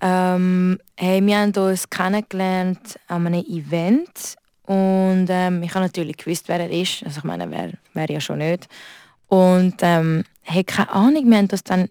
Ähm, 0.00 0.78
hey, 0.96 1.24
wir 1.24 1.38
haben 1.38 1.52
uns 1.56 1.88
kennengelernt 1.88 2.98
an 3.06 3.26
einem 3.26 3.44
Event 3.46 4.36
und 4.66 5.28
ähm, 5.30 5.62
ich 5.62 5.74
habe 5.74 5.86
natürlich 5.86 6.18
gewusst, 6.18 6.48
wer 6.48 6.60
er 6.60 6.70
ist. 6.70 7.02
Also 7.04 7.18
ich 7.18 7.24
meine, 7.24 7.50
wer, 7.50 7.72
wer 7.94 8.10
ja 8.10 8.20
schon 8.20 8.38
nicht. 8.38 8.68
Und 9.28 9.76
ähm, 9.80 10.24
hey, 10.46 10.64
keine 10.64 10.90
Ahnung, 10.90 11.28
wir 11.28 11.38
haben 11.38 11.48
das 11.48 11.64
dann 11.64 11.88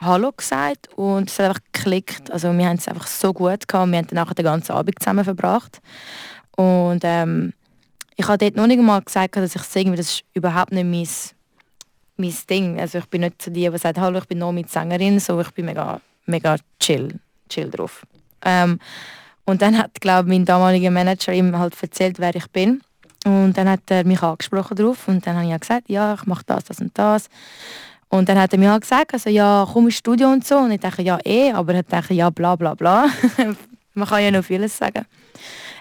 Hallo 0.00 0.30
gesagt 0.32 0.88
und 0.94 1.30
es 1.30 1.38
hat 1.38 1.46
einfach 1.46 1.60
geklickt. 1.72 2.30
Also 2.30 2.52
wir 2.52 2.66
haben 2.66 2.76
es 2.76 2.88
einfach 2.88 3.06
so 3.06 3.32
gut 3.32 3.66
gehabt. 3.66 3.90
Wir 3.90 3.98
haben 3.98 4.06
dann 4.06 4.16
nachher 4.16 4.34
den 4.34 4.44
ganzen 4.44 4.72
Abend 4.72 4.98
zusammen 4.98 5.24
verbracht. 5.24 5.80
Und 6.56 7.00
ähm, 7.02 7.52
ich 8.16 8.28
habe 8.28 8.38
dort 8.38 8.56
noch 8.56 8.66
nicht 8.66 8.80
mal 8.80 9.00
gesagt, 9.00 9.36
dass 9.36 9.56
ich 9.56 9.62
singe, 9.62 9.96
das 9.96 10.06
ist 10.06 10.24
überhaupt 10.34 10.72
nicht 10.72 10.84
mein, 10.84 11.08
mein 12.16 12.36
Ding. 12.48 12.80
Also 12.80 12.98
ich 12.98 13.06
bin 13.06 13.22
nicht 13.22 13.40
zu 13.40 13.50
die, 13.50 13.68
die 13.68 13.78
sagt, 13.78 13.98
hallo, 13.98 14.18
ich 14.18 14.26
bin 14.26 14.38
noch 14.38 14.52
mit 14.52 14.70
Sängerin, 14.70 15.18
so 15.18 15.40
ich 15.40 15.50
bin 15.50 15.64
mega, 15.66 16.00
mega 16.26 16.56
chill 16.78 17.18
chill 17.48 17.70
drauf. 17.70 18.06
Ähm, 18.44 18.78
Und 19.46 19.62
dann 19.62 19.78
hat, 19.78 20.00
glaube 20.00 20.28
mein 20.28 20.44
damaliger 20.44 20.90
Manager 20.90 21.32
ihm 21.32 21.56
halt 21.56 21.80
erzählt, 21.80 22.18
wer 22.18 22.34
ich 22.34 22.48
bin. 22.50 22.82
Und 23.24 23.54
dann 23.54 23.68
hat 23.68 23.80
er 23.88 24.04
mich 24.04 24.22
angesprochen 24.22 24.76
darauf 24.76 25.08
und 25.08 25.26
dann 25.26 25.36
habe 25.36 25.52
ich 25.52 25.60
gesagt, 25.60 25.88
ja, 25.88 26.14
ich 26.14 26.26
mache 26.26 26.44
das, 26.46 26.64
das 26.64 26.80
und 26.80 26.96
das. 26.98 27.28
Und 28.08 28.28
dann 28.28 28.38
hat 28.38 28.52
er 28.52 28.58
mir 28.58 28.70
halt 28.70 28.82
gesagt, 28.82 29.14
also 29.14 29.28
ja, 29.30 29.66
komm 29.70 29.86
ins 29.86 29.96
Studio 29.96 30.28
und 30.28 30.46
so. 30.46 30.58
Und 30.58 30.70
ich 30.70 30.80
dachte, 30.80 31.02
ja, 31.02 31.18
eh, 31.24 31.52
aber 31.52 31.74
er 31.74 31.82
dachte, 31.82 32.14
ja, 32.14 32.30
bla 32.30 32.56
bla 32.56 32.74
bla. 32.74 33.08
Man 33.94 34.08
kann 34.08 34.22
ja 34.22 34.30
noch 34.30 34.44
vieles 34.44 34.76
sagen. 34.76 35.06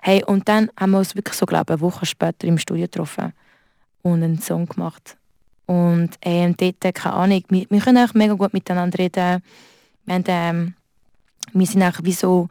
Hey, 0.01 0.24
und 0.24 0.48
dann 0.48 0.70
haben 0.79 0.91
wir 0.91 1.00
uns 1.00 1.15
wirklich 1.15 1.36
so, 1.36 1.46
glaube 1.46 1.74
eine 1.74 1.82
Woche 1.82 2.05
später 2.05 2.48
im 2.48 2.58
Studio 2.58 2.84
getroffen 2.86 3.34
und 4.01 4.24
einen 4.24 4.39
Song 4.39 4.65
gemacht. 4.67 5.17
Und 5.65 6.12
ähm, 6.22 6.55
dort, 6.58 6.96
keine 6.96 7.15
Ahnung, 7.15 7.44
wir, 7.50 7.65
wir 7.70 7.82
können 7.82 8.08
auch 8.08 8.13
mega 8.13 8.34
gut 8.34 8.53
miteinander 8.53 9.00
reden. 9.00 9.41
Wir, 10.05 10.15
haben, 10.15 10.24
ähm, 10.27 10.74
wir 11.53 11.65
sind 11.65 11.84
auch 11.84 12.03
wie 12.03 12.13
so 12.13 12.48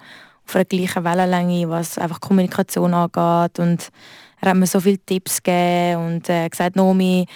auf 0.47 0.57
einer 0.57 0.65
gleichen 0.65 1.05
Wellenlänge, 1.05 1.69
was 1.69 1.97
einfach 1.97 2.21
Kommunikation 2.21 2.93
angeht. 2.93 3.59
Und 3.59 3.91
er 4.41 4.51
hat 4.51 4.57
mir 4.57 4.67
so 4.67 4.81
viele 4.81 4.99
Tipps 4.99 5.43
gegeben 5.43 6.07
und 6.07 6.29
äh, 6.29 6.49
gesagt, 6.49 6.77
Nomi, 6.77 7.27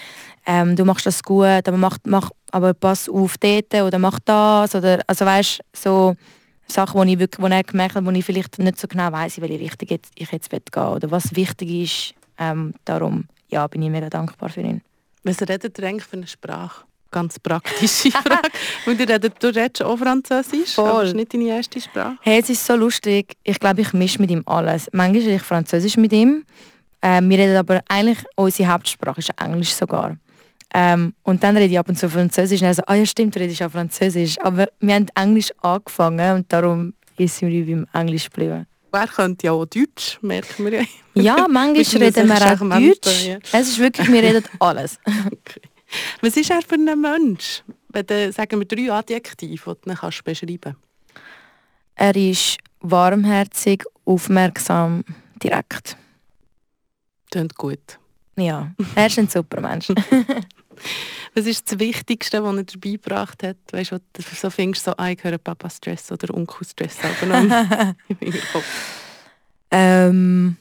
ähm, 0.46 0.76
du 0.76 0.84
machst 0.84 1.06
das 1.06 1.22
gut, 1.22 1.68
aber, 1.68 1.76
mach, 1.76 1.98
mach, 2.04 2.30
aber 2.50 2.74
pass 2.74 3.08
auf 3.08 3.36
dort 3.38 3.74
oder 3.74 3.98
mach 3.98 4.18
das. 4.24 4.74
Oder, 4.74 5.00
also 5.06 5.26
weißt, 5.26 5.60
so 5.74 6.14
Sachen, 6.66 6.98
wo, 6.98 7.04
ich 7.04 7.18
wirklich, 7.18 7.42
wo 7.42 7.48
er 7.48 7.62
gemerkt 7.62 7.94
hat, 7.94 8.04
wo 8.04 8.10
ich 8.10 8.24
vielleicht 8.24 8.58
nicht 8.58 8.78
so 8.78 8.88
genau 8.88 9.12
weiß, 9.12 9.38
in 9.38 9.42
welche 9.42 9.60
Richtung 9.60 9.88
jetzt, 9.88 10.12
ich 10.14 10.30
jetzt 10.30 10.50
gehen 10.50 10.62
will 10.74 10.82
oder 10.82 11.10
was 11.10 11.34
wichtig 11.34 11.70
ist. 11.70 12.14
Ähm, 12.38 12.74
darum 12.84 13.26
ja, 13.48 13.66
bin 13.66 13.82
ich 13.82 13.90
mega 13.90 14.08
dankbar 14.08 14.48
für 14.48 14.60
ihn. 14.60 14.82
Was 15.24 15.40
redet 15.42 15.78
ihr 15.78 15.86
eigentlich 15.86 16.04
für 16.04 16.16
eine 16.16 16.26
Sprache? 16.26 16.84
Ganz 17.10 17.38
praktische 17.38 18.10
Frage. 18.12 18.50
Ihr 18.86 18.98
redet, 19.08 19.42
du 19.42 19.48
redest 19.48 19.82
auch 19.82 19.96
Französisch, 19.98 20.74
Voll. 20.74 20.88
aber 20.88 21.00
das 21.00 21.08
ist 21.08 21.16
nicht 21.16 21.32
deine 21.32 21.44
erste 21.44 21.80
Sprache. 21.80 22.18
Hey, 22.20 22.40
es 22.40 22.50
ist 22.50 22.64
so 22.64 22.76
lustig. 22.76 23.36
Ich 23.44 23.58
glaube, 23.58 23.80
ich 23.80 23.92
mische 23.94 24.20
mit 24.20 24.30
ihm 24.30 24.42
alles. 24.46 24.88
Manchmal 24.92 25.22
rede 25.22 25.34
ich 25.36 25.42
Französisch 25.42 25.96
mit 25.96 26.12
ihm. 26.12 26.44
Ähm, 27.02 27.30
wir 27.30 27.38
reden 27.38 27.56
aber 27.56 27.80
eigentlich, 27.88 28.18
unsere 28.36 28.72
Hauptsprache 28.72 29.20
ist 29.20 29.30
Englisch 29.40 29.72
sogar. 29.72 30.16
Ähm, 30.74 31.14
und 31.22 31.42
dann 31.42 31.56
rede 31.56 31.72
ich 31.72 31.78
ab 31.78 31.88
und 31.88 31.98
zu 31.98 32.10
Französisch 32.10 32.60
und 32.60 32.66
er 32.66 32.74
so, 32.74 32.82
ah 32.86 32.94
ja 32.94 33.06
stimmt, 33.06 33.34
du 33.34 33.40
redest 33.40 33.62
auch 33.62 33.70
Französisch. 33.70 34.38
Aber 34.40 34.66
wir 34.80 34.94
haben 34.94 35.06
Englisch 35.14 35.50
angefangen 35.62 36.36
und 36.36 36.52
darum 36.52 36.94
ist 37.16 37.40
wir 37.40 37.66
beim 37.66 37.86
Englisch 37.92 38.24
geblieben. 38.24 38.66
Wer 38.92 39.06
könnte 39.06 39.46
ja 39.46 39.52
auch 39.52 39.66
Deutsch, 39.66 40.18
merken 40.22 40.64
wir 40.64 40.80
ja. 40.80 40.84
Ja, 41.14 41.48
manchmal 41.50 42.02
reden 42.02 42.28
wir 42.28 42.52
auch 42.52 42.78
Deutsch. 43.00 43.26
Ja. 43.26 43.38
Es 43.52 43.68
ist 43.68 43.78
wirklich, 43.78 44.08
wir 44.08 44.22
reden 44.22 44.44
alles. 44.58 44.98
okay. 45.26 45.60
Was 46.20 46.36
ist 46.36 46.50
er 46.50 46.62
für 46.62 46.74
ein 46.74 47.00
Mensch? 47.00 47.62
Wenn 47.88 48.06
du, 48.06 48.32
sagen 48.32 48.58
wir 48.58 48.66
drei 48.66 48.92
Adjektive, 48.92 49.46
die 49.46 49.56
du 49.56 49.94
kannst 49.94 50.24
beschreiben 50.24 50.76
Er 51.94 52.16
ist 52.16 52.58
warmherzig, 52.80 53.84
aufmerksam, 54.04 55.04
direkt. 55.42 55.96
Klingt 57.30 57.54
gut. 57.56 57.98
Ja, 58.36 58.72
er 58.94 59.06
ist 59.06 59.18
ein 59.18 59.28
super 59.28 59.60
Mensch. 59.60 59.88
Was 61.34 61.46
ist 61.46 61.70
das 61.70 61.78
Wichtigste, 61.78 62.42
was 62.42 62.56
er 62.56 62.64
dabei 62.64 62.90
gebracht 62.90 63.42
hat? 63.42 63.56
Weißt 63.70 63.92
du, 63.92 63.98
du 64.12 64.22
so 64.22 64.48
findest, 64.50 64.84
so, 64.84 64.92
ah, 64.96 65.10
ich 65.10 65.22
höre 65.22 65.38
Papa 65.38 65.68
Stress 65.68 66.10
oder 66.10 66.34
Onkel 66.34 66.66
Stress 66.66 66.96
ähm, 69.70 70.56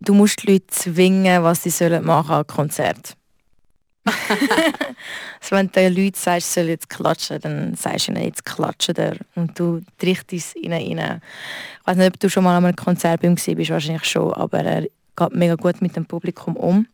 Du 0.00 0.14
musst 0.14 0.42
die 0.42 0.52
Leute 0.52 0.66
zwingen, 0.68 1.42
was 1.42 1.62
sie 1.64 1.70
sollen 1.70 2.04
machen 2.04 2.34
an 2.34 2.46
Konzert. 2.46 3.16
also 5.40 5.56
wenn 5.56 5.66
du 5.66 5.72
den 5.72 5.94
Leuten 5.94 6.16
sagst, 6.16 6.52
sie 6.52 6.60
sollen 6.60 6.68
jetzt 6.70 6.88
klatschen, 6.88 7.40
dann 7.40 7.74
sagst 7.74 8.08
du 8.08 8.12
ihnen, 8.12 8.24
jetzt 8.24 8.44
klatschen 8.44 8.94
der 8.94 9.16
und 9.34 9.58
du 9.58 9.82
richtest 10.02 10.56
es 10.56 10.56
ihnen 10.56 10.98
rein. 10.98 11.20
Ich 11.80 11.86
weiß 11.86 11.96
nicht, 11.96 12.08
ob 12.08 12.20
du 12.20 12.28
schon 12.28 12.44
mal 12.44 12.56
an 12.56 12.64
einem 12.64 12.76
Konzert 12.76 13.20
bei 13.20 13.28
ihm 13.28 13.36
warst, 13.36 13.70
wahrscheinlich 13.70 14.04
schon, 14.04 14.32
aber 14.32 14.60
er 14.60 14.82
geht 14.82 15.34
mega 15.34 15.54
gut 15.54 15.80
mit 15.82 15.96
dem 15.96 16.06
Publikum 16.06 16.56
um. 16.56 16.86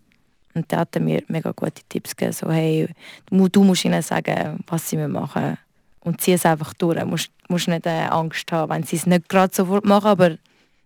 Und 0.54 0.70
der 0.70 0.80
hat 0.80 0.94
mir 1.00 1.22
mega 1.28 1.52
gute 1.52 1.82
Tipps 1.88 2.14
gegeben, 2.14 2.32
so 2.32 2.50
hey, 2.50 2.88
du, 3.26 3.48
du 3.48 3.64
musst 3.64 3.84
ihnen 3.84 4.02
sagen, 4.02 4.62
was 4.66 4.88
sie 4.88 4.98
machen 4.98 5.56
und 6.00 6.20
zieh 6.20 6.32
es 6.32 6.44
einfach 6.44 6.74
durch. 6.74 6.98
Du 6.98 7.06
musst, 7.06 7.30
musst 7.48 7.68
nicht 7.68 7.86
äh, 7.86 8.06
Angst 8.10 8.50
haben, 8.52 8.70
wenn 8.70 8.82
sie 8.82 8.96
es 8.96 9.06
nicht 9.06 9.28
gerade 9.28 9.54
sofort 9.54 9.84
machen, 9.84 10.08
aber 10.08 10.36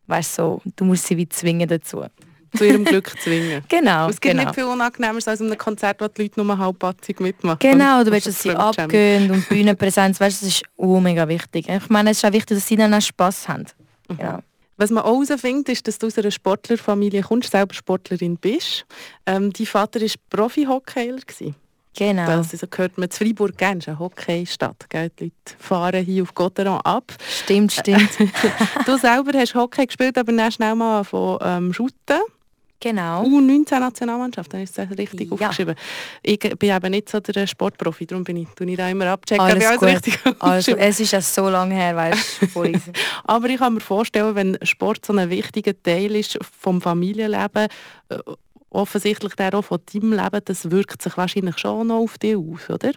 weißt 0.06 0.36
so, 0.36 0.62
du 0.76 0.84
musst 0.84 1.06
sie 1.06 1.16
wie 1.16 1.28
zwingen 1.28 1.68
dazu. 1.68 2.04
Zu 2.54 2.66
ihrem 2.66 2.84
Glück 2.84 3.12
zwingen. 3.20 3.64
genau. 3.68 4.08
Es 4.08 4.20
gibt 4.20 4.34
genau. 4.34 4.44
nicht 4.44 4.54
viel 4.54 4.64
Unangenehmer 4.64 5.14
als 5.14 5.40
einem 5.40 5.56
Konzert, 5.56 6.00
wo 6.00 6.08
die 6.08 6.22
Leute 6.22 6.42
nur 6.42 6.58
halbpatzig 6.58 7.20
mitmachen. 7.20 7.58
Genau, 7.58 8.04
du 8.04 8.10
willst, 8.10 8.26
dass 8.26 8.42
sie 8.42 8.54
abgehen 8.54 9.30
und 9.30 9.48
Bühnenpräsenz, 9.48 10.20
weißt, 10.20 10.42
das 10.42 10.48
ist 10.48 10.62
oh, 10.76 11.00
mega 11.00 11.26
wichtig. 11.28 11.68
Ich 11.68 11.88
meine, 11.88 12.10
es 12.10 12.18
ist 12.18 12.24
auch 12.24 12.32
wichtig, 12.32 12.56
dass 12.56 12.66
sie 12.66 12.76
dann 12.76 12.94
auch 12.94 13.00
Spass 13.00 13.48
haben. 13.48 13.66
Mhm. 14.08 14.16
Genau. 14.16 14.38
Was 14.78 14.90
man 14.90 15.04
auch 15.04 15.22
herausfindet, 15.22 15.70
ist, 15.70 15.88
dass 15.88 15.98
du 15.98 16.06
aus 16.06 16.18
einer 16.18 16.30
Sportlerfamilie 16.30 17.22
kommst, 17.22 17.50
selber 17.50 17.74
Sportlerin 17.74 18.36
bist. 18.36 18.84
Ähm, 19.24 19.50
dein 19.52 19.66
Vater 19.66 20.00
war 20.00 20.08
Profi-Hockeyler. 20.28 21.20
Genau. 21.96 22.26
Weil 22.26 22.38
also 22.38 22.66
gehört 22.66 22.98
man 22.98 23.10
zu 23.10 23.24
Freiburg 23.24 23.56
gerne, 23.56 23.78
ist 23.78 23.88
eine 23.88 23.98
Hockeystadt. 23.98 24.88
Gell? 24.90 25.10
Die 25.18 25.24
Leute 25.24 25.58
fahren 25.58 26.04
hier 26.04 26.22
auf 26.24 26.34
Gotteron 26.34 26.80
ab. 26.82 27.12
Stimmt, 27.26 27.72
stimmt. 27.72 28.10
du 28.86 28.98
selber 28.98 29.38
hast 29.38 29.54
Hockey 29.54 29.86
gespielt, 29.86 30.18
aber 30.18 30.32
dann 30.32 30.52
schnell 30.52 30.74
mal 30.74 31.04
von 31.04 31.38
ähm, 31.42 31.72
Shooten. 31.72 32.20
Genau. 32.80 33.24
U19-Nationalmannschaft, 33.24 34.52
dann 34.52 34.60
ist 34.60 34.76
das 34.76 34.90
richtig 34.90 35.30
ja. 35.30 35.34
aufgeschrieben. 35.34 35.74
Ich 36.22 36.38
bin 36.38 36.70
eben 36.70 36.90
nicht 36.90 37.08
so 37.08 37.20
der 37.20 37.46
Sportprofi, 37.46 38.06
darum 38.06 38.24
bin 38.24 38.36
ich, 38.36 38.48
tue 38.54 38.68
ich 38.70 38.76
da 38.76 38.88
immer 38.88 39.06
abchecken, 39.06 39.44
alles, 39.44 39.64
alles 39.64 39.82
richtig 39.82 40.18
also, 40.40 40.76
Es 40.76 41.00
ist 41.00 41.12
ja 41.12 41.20
so 41.20 41.48
lange 41.48 41.74
her, 41.74 41.96
weißt 41.96 42.42
du, 42.54 42.72
Aber 43.24 43.48
ich 43.48 43.58
kann 43.58 43.74
mir 43.74 43.80
vorstellen, 43.80 44.34
wenn 44.34 44.58
Sport 44.62 45.06
so 45.06 45.14
ein 45.14 45.30
wichtiger 45.30 45.72
Teil 45.82 46.14
ist 46.16 46.38
vom 46.58 46.80
Familienleben, 46.82 47.68
äh, 48.10 48.18
offensichtlich 48.70 49.34
der 49.34 49.54
auch 49.54 49.62
von 49.62 49.80
deinem 49.92 50.12
Leben, 50.12 50.40
das 50.44 50.70
wirkt 50.70 51.00
sich 51.00 51.16
wahrscheinlich 51.16 51.58
schon 51.58 51.86
noch 51.86 52.00
auf 52.00 52.18
dich 52.18 52.36
aus, 52.36 52.68
oder? 52.68 52.92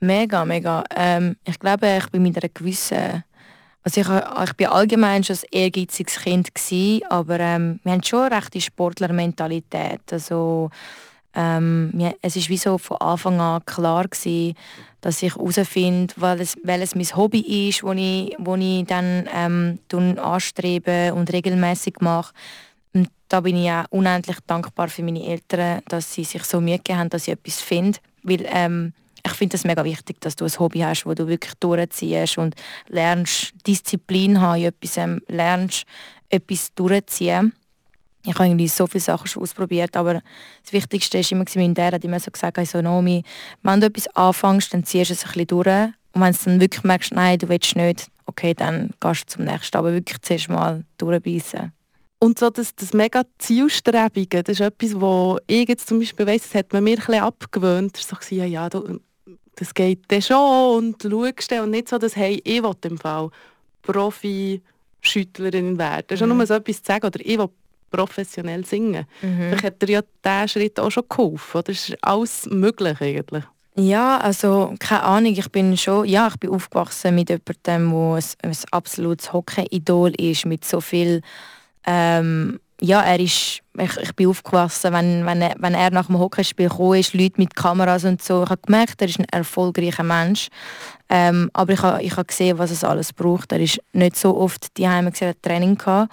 Mega, 0.00 0.44
mega. 0.44 0.84
Ähm, 0.94 1.36
ich 1.44 1.58
glaube, 1.58 1.98
ich 1.98 2.10
bin 2.10 2.22
mit 2.22 2.36
einer 2.36 2.50
gewissen 2.52 3.24
also 3.82 4.00
ich, 4.00 4.08
ich 4.44 4.52
bin 4.54 4.66
allgemein 4.66 5.24
schon 5.24 5.36
ein 5.36 5.42
ehrgeiziges 5.52 6.20
Kind 6.20 6.54
gewesen, 6.54 7.02
aber 7.08 7.40
ähm, 7.40 7.80
wir 7.82 7.92
haben 7.92 8.02
schon 8.02 8.24
eine 8.24 8.36
rechte 8.36 8.60
Sportlermentalität. 8.60 10.00
Also 10.10 10.70
ähm, 11.34 11.92
es 12.22 12.36
ist 12.36 12.48
wie 12.48 12.56
so 12.56 12.76
von 12.76 12.98
Anfang 12.98 13.40
an 13.40 13.64
klar 13.64 14.06
gewesen, 14.06 14.54
dass 15.00 15.22
ich 15.22 15.34
herausfinde, 15.34 16.14
welches, 16.16 16.56
welches 16.62 16.94
mein 16.94 17.16
Hobby 17.16 17.68
ist, 17.68 17.82
wo 17.82 17.92
ich, 17.92 18.36
wo 18.38 18.56
ich 18.56 18.84
dann 18.84 19.28
ähm, 19.34 19.78
anstrebe 20.18 21.14
und 21.14 21.32
regelmäßig 21.32 21.96
mache. 22.00 22.34
Und 22.92 23.08
da 23.28 23.40
bin 23.40 23.56
ich 23.56 23.70
auch 23.70 23.84
unendlich 23.90 24.38
dankbar 24.46 24.88
für 24.88 25.02
meine 25.02 25.24
Eltern, 25.24 25.80
dass 25.88 26.12
sie 26.12 26.24
sich 26.24 26.44
so 26.44 26.60
Mühe 26.60 26.76
gegeben 26.76 26.98
haben, 26.98 27.10
dass 27.10 27.28
ich 27.28 27.34
etwas 27.34 27.60
finde. 27.60 27.98
Weil 28.22 28.44
ähm, 28.46 28.92
ich 29.30 29.36
finde 29.36 29.56
es 29.56 29.64
mega 29.64 29.84
wichtig, 29.84 30.20
dass 30.20 30.36
du 30.36 30.44
ein 30.44 30.58
Hobby 30.58 30.80
hast, 30.80 31.06
wo 31.06 31.14
du 31.14 31.26
wirklich 31.26 31.54
durchziehst 31.54 32.38
und 32.38 32.54
lernst, 32.88 33.52
Disziplin 33.66 34.40
haben, 34.40 34.62
etwas 34.62 34.96
ähm, 34.96 35.22
lernst, 35.28 35.84
etwas 36.28 36.74
durchziehen. 36.74 37.52
Ich 38.24 38.34
habe 38.34 38.46
irgendwie 38.46 38.68
so 38.68 38.86
viele 38.86 39.00
Sachen 39.00 39.26
schon 39.26 39.42
ausprobiert, 39.42 39.96
aber 39.96 40.20
das 40.62 40.72
Wichtigste 40.72 41.18
ist 41.18 41.32
immer, 41.32 41.44
mein 41.54 41.74
Dad 41.74 41.94
hat 41.94 42.04
immer 42.04 42.20
so 42.20 42.30
gesagt, 42.30 42.58
also 42.58 42.82
Nomi, 42.82 43.22
wenn 43.62 43.80
du 43.80 43.86
etwas 43.86 44.08
anfängst, 44.14 44.74
dann 44.74 44.84
ziehst 44.84 45.10
du 45.10 45.14
es 45.14 45.24
ein 45.24 45.28
bisschen 45.28 45.46
durch. 45.46 45.92
Und 46.12 46.22
wenn 46.22 46.32
du 46.32 46.38
dann 46.44 46.60
wirklich 46.60 46.84
merkst, 46.84 47.12
nein, 47.12 47.38
du 47.38 47.48
willst 47.48 47.76
nicht, 47.76 48.08
okay, 48.26 48.52
dann 48.52 48.90
gehst 49.00 49.22
du 49.22 49.26
zum 49.34 49.44
nächsten. 49.44 49.76
Aber 49.76 49.92
wirklich 49.92 50.20
zuerst 50.20 50.50
mal 50.50 50.84
durchbeissen. 50.98 51.72
Und 52.18 52.38
so 52.38 52.50
das, 52.50 52.74
das 52.74 52.92
mega 52.92 53.22
Zielstrebige, 53.38 54.42
das 54.42 54.60
ist 54.60 54.66
etwas, 54.66 55.00
wo 55.00 55.38
ich 55.46 55.66
jetzt 55.66 55.88
zum 55.88 56.00
Beispiel 56.00 56.26
weiss, 56.26 56.42
das 56.42 56.54
hat 56.54 56.72
man 56.74 56.84
mir 56.84 56.98
ein 56.98 57.06
bisschen 57.06 57.22
abgewöhnt. 57.22 57.96
So 57.96 58.16
ja, 58.34 58.44
ja, 58.44 58.68
du, 58.68 59.00
das 59.60 59.74
geht 59.74 60.00
dann 60.08 60.22
schon 60.22 60.76
und 60.78 61.02
schaust 61.02 61.52
und 61.52 61.70
nicht 61.70 61.88
so, 61.88 61.98
dass 61.98 62.16
hey, 62.16 62.40
ich 62.42 62.62
will 62.62 62.74
im 62.82 62.96
Fall 62.96 63.30
Profi-Schüttlerin 63.82 65.78
werden. 65.78 66.04
Das 66.08 66.20
ist 66.20 66.26
mhm. 66.26 66.36
nur 66.36 66.46
so 66.46 66.54
etwas 66.54 66.82
zu 66.82 66.86
sagen 66.86 67.06
oder 67.06 67.20
ich 67.20 67.38
will 67.38 67.50
professionell 67.90 68.64
singen. 68.64 69.06
Mhm. 69.20 69.36
Vielleicht 69.36 69.64
hat 69.64 69.82
dir 69.82 69.90
ja 69.90 70.00
diesen 70.24 70.48
Schritt 70.48 70.80
auch 70.80 70.90
schon 70.90 71.04
geholfen. 71.08 71.58
Oder 71.58 71.70
ist 71.70 71.94
alles 72.00 72.46
möglich 72.50 73.00
eigentlich? 73.00 73.44
Ja, 73.76 74.18
also 74.18 74.74
keine 74.78 75.02
Ahnung, 75.02 75.32
ich 75.32 75.50
bin 75.50 75.76
schon, 75.76 76.06
ja, 76.06 76.28
ich 76.28 76.36
bin 76.36 76.50
aufgewachsen 76.50 77.14
mit 77.14 77.28
jemandem, 77.28 77.62
der 77.64 77.74
ein, 77.74 78.24
ein 78.42 78.56
absolutes 78.70 79.32
Hockey-Idol 79.32 80.12
ist, 80.18 80.46
mit 80.46 80.64
so 80.64 80.80
viel 80.80 81.20
ähm, 81.86 82.60
ja, 82.80 83.02
er 83.02 83.20
ist, 83.20 83.60
ich, 83.78 83.96
ich 84.02 84.14
bin 84.16 84.28
aufgewachsen, 84.28 84.92
wenn, 84.92 85.26
wenn, 85.26 85.42
er, 85.42 85.54
wenn 85.58 85.74
er 85.74 85.90
nach 85.90 86.06
dem 86.06 86.18
Hockeyspiel 86.18 86.68
kam, 86.68 86.94
ist, 86.94 87.14
Leute 87.14 87.34
mit 87.36 87.54
Kameras 87.54 88.04
und 88.04 88.22
so, 88.22 88.42
ich 88.42 88.50
habe 88.50 88.62
gemerkt, 88.64 89.00
er 89.02 89.08
ist 89.08 89.18
ein 89.18 89.26
erfolgreicher 89.30 90.02
Mensch. 90.02 90.48
Ähm, 91.08 91.50
aber 91.52 91.72
ich 91.72 91.82
habe, 91.82 92.02
ich 92.02 92.12
habe 92.12 92.24
gesehen, 92.24 92.58
was 92.58 92.70
es 92.70 92.84
alles 92.84 93.12
braucht. 93.12 93.52
Er 93.52 93.60
ist 93.60 93.80
nicht 93.92 94.16
so 94.16 94.36
oft 94.36 94.76
die 94.76 94.88
Heime 94.88 95.12
Training 95.12 95.76
gehabt. 95.76 96.12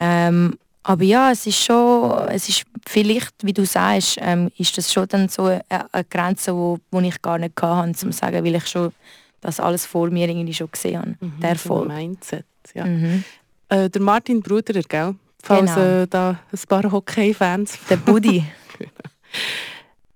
Ähm, 0.00 0.58
aber 0.82 1.04
ja, 1.04 1.30
es 1.30 1.46
ist 1.46 1.64
schon, 1.64 2.28
es 2.28 2.48
ist 2.48 2.64
vielleicht, 2.86 3.32
wie 3.42 3.54
du 3.54 3.64
sagst, 3.64 4.18
ähm, 4.20 4.50
ist 4.58 4.76
das 4.76 4.92
schon 4.92 5.08
dann 5.08 5.28
so 5.28 5.44
eine, 5.44 5.62
eine 5.70 6.04
Grenze, 6.04 6.54
wo, 6.54 6.78
wo 6.90 7.00
ich 7.00 7.22
gar 7.22 7.38
nicht 7.38 7.60
hatte, 7.60 7.88
um 7.88 7.94
zu 7.94 8.12
sagen, 8.12 8.44
weil 8.44 8.54
ich 8.54 8.66
schon 8.66 8.92
das 9.40 9.60
alles 9.60 9.86
vor 9.86 10.10
mir 10.10 10.28
irgendwie 10.28 10.52
schon 10.52 10.70
gesehen 10.70 10.98
habe. 10.98 11.16
Mhm, 11.20 11.40
der 11.40 11.50
Erfolg. 11.50 11.88
Mindset. 11.88 12.44
Ja. 12.74 12.84
Mhm. 12.84 13.24
Äh, 13.68 13.88
der 13.88 14.02
Martin 14.02 14.42
Bruderer, 14.42 14.82
gell? 14.82 15.14
Falls 15.44 15.74
Genau. 15.74 16.02
äh, 16.02 16.06
da 16.08 16.38
ein 16.52 16.58
paar 16.68 16.90
Hockey-Fans 16.90 17.78
Der 17.90 17.96
Buddy. 17.96 18.44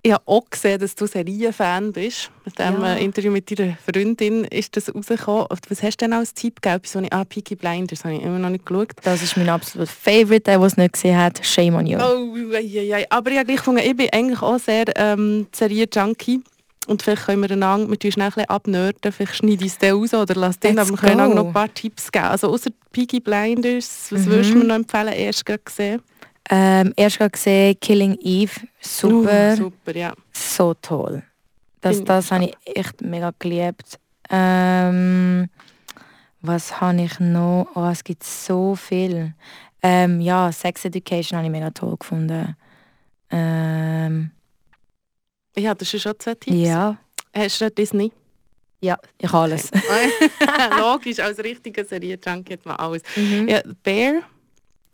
Ich 0.00 0.12
habe 0.12 0.22
auch 0.26 0.48
gesehen, 0.48 0.78
dass 0.80 0.94
du 0.94 1.06
Serienfan 1.08 1.92
bist. 1.92 2.30
Mit 2.44 2.56
dem 2.58 2.80
Ja. 2.80 2.94
äh, 2.94 3.04
Interview 3.04 3.32
mit 3.32 3.50
deiner 3.58 3.76
Freundin 3.84 4.44
ist 4.44 4.76
das 4.76 4.94
rausgekommen. 4.94 5.46
Was 5.68 5.82
hast 5.82 5.96
du 6.00 6.04
denn 6.04 6.12
als 6.12 6.32
Tipp 6.32 6.62
gegeben? 6.62 6.82
So 6.86 7.00
eine 7.00 7.10
ah, 7.10 7.24
Peaky 7.24 7.56
Blinders 7.56 8.04
habe 8.04 8.14
ich 8.14 8.22
immer 8.22 8.38
noch 8.38 8.48
nicht 8.48 8.64
geschaut. 8.64 8.92
Das 9.02 9.22
ist 9.22 9.36
mein 9.36 9.48
absoluter 9.48 9.90
Favorite, 9.90 10.42
der 10.42 10.60
es 10.62 10.76
nicht 10.76 10.92
gesehen 10.92 11.18
hat. 11.18 11.44
Shame 11.44 11.74
on 11.74 11.86
you. 11.86 11.98
Oh, 11.98 12.32
ei, 12.54 12.58
ei, 12.78 12.94
ei. 12.94 13.06
Aber 13.10 13.30
ich 13.32 13.36
habe 13.38 13.46
gleich 13.46 13.58
gefunden, 13.58 13.82
ich 13.84 13.96
bin 13.96 14.08
eigentlich 14.12 14.40
auch 14.40 14.58
sehr 14.60 14.84
ähm, 14.96 15.48
Serien-Junkie. 15.52 16.42
Und 16.88 17.02
vielleicht 17.02 17.26
können 17.26 17.42
wir 17.42 17.50
einander, 17.50 17.88
wir 17.90 17.98
tun 17.98 18.10
schnell 18.12 18.26
ein 18.28 18.32
bisschen 18.32 18.48
abnörden, 18.50 19.12
vielleicht 19.12 19.36
schneide 19.36 19.64
ich 19.64 19.72
es 19.72 19.78
dann 19.78 19.92
raus 19.92 20.14
oder 20.14 20.34
lass 20.34 20.58
den, 20.58 20.78
aber 20.78 20.90
wir 20.90 20.96
können 20.96 21.20
auch 21.20 21.34
noch 21.34 21.46
ein 21.48 21.52
paar 21.52 21.72
Tipps 21.72 22.10
geben. 22.10 22.24
Also 22.26 22.48
außer 22.48 22.70
Peaky 22.92 23.20
Blinders, 23.20 24.08
was 24.10 24.22
Mhm. 24.22 24.26
würdest 24.26 24.50
du 24.50 24.58
mir 24.58 24.64
noch 24.64 24.74
empfehlen, 24.76 25.12
erst 25.12 25.44
gerade 25.44 25.62
gesehen? 25.62 26.02
Ähm, 26.50 26.94
erst 26.96 27.18
gerade 27.18 27.30
gesehen, 27.30 27.76
Killing 27.80 28.16
Eve. 28.22 28.52
Super. 28.80 29.52
Uh, 29.52 29.56
super, 29.56 29.96
ja. 29.96 30.12
so 30.32 30.72
toll. 30.80 31.22
Das, 31.82 32.02
das 32.02 32.32
habe 32.32 32.46
ich 32.46 32.56
echt 32.64 33.02
mega 33.02 33.32
geliebt. 33.38 33.98
Ähm, 34.30 35.48
was 36.40 36.80
habe 36.80 37.02
ich 37.02 37.20
noch? 37.20 37.68
Oh, 37.74 37.86
es 37.86 38.02
gibt 38.02 38.24
so 38.24 38.74
viel. 38.74 39.34
Ähm, 39.82 40.20
ja, 40.20 40.50
Sex 40.50 40.84
Education 40.86 41.36
habe 41.36 41.46
ich 41.46 41.52
mega 41.52 41.70
toll 41.70 41.96
gefunden. 41.98 42.56
Ähm, 43.30 44.30
Ich 45.54 45.66
hatte 45.66 45.84
schon 45.84 46.00
schon 46.00 46.14
zwei 46.18 46.34
Tipps. 46.34 46.56
ja. 46.56 46.96
Hast 47.34 47.60
du 47.60 47.70
Disney? 47.70 48.10
Ja, 48.80 48.96
ich 49.18 49.28
habe 49.28 49.38
alles. 49.44 49.70
Logisch, 50.78 51.18
als 51.20 51.38
richtiger 51.40 51.84
Serienjunkie 51.84 52.54
hat 52.54 52.64
man 52.64 52.76
alles. 52.76 53.02
Mhm. 53.16 53.48
Ja, 53.48 53.60
Bear, 53.82 54.22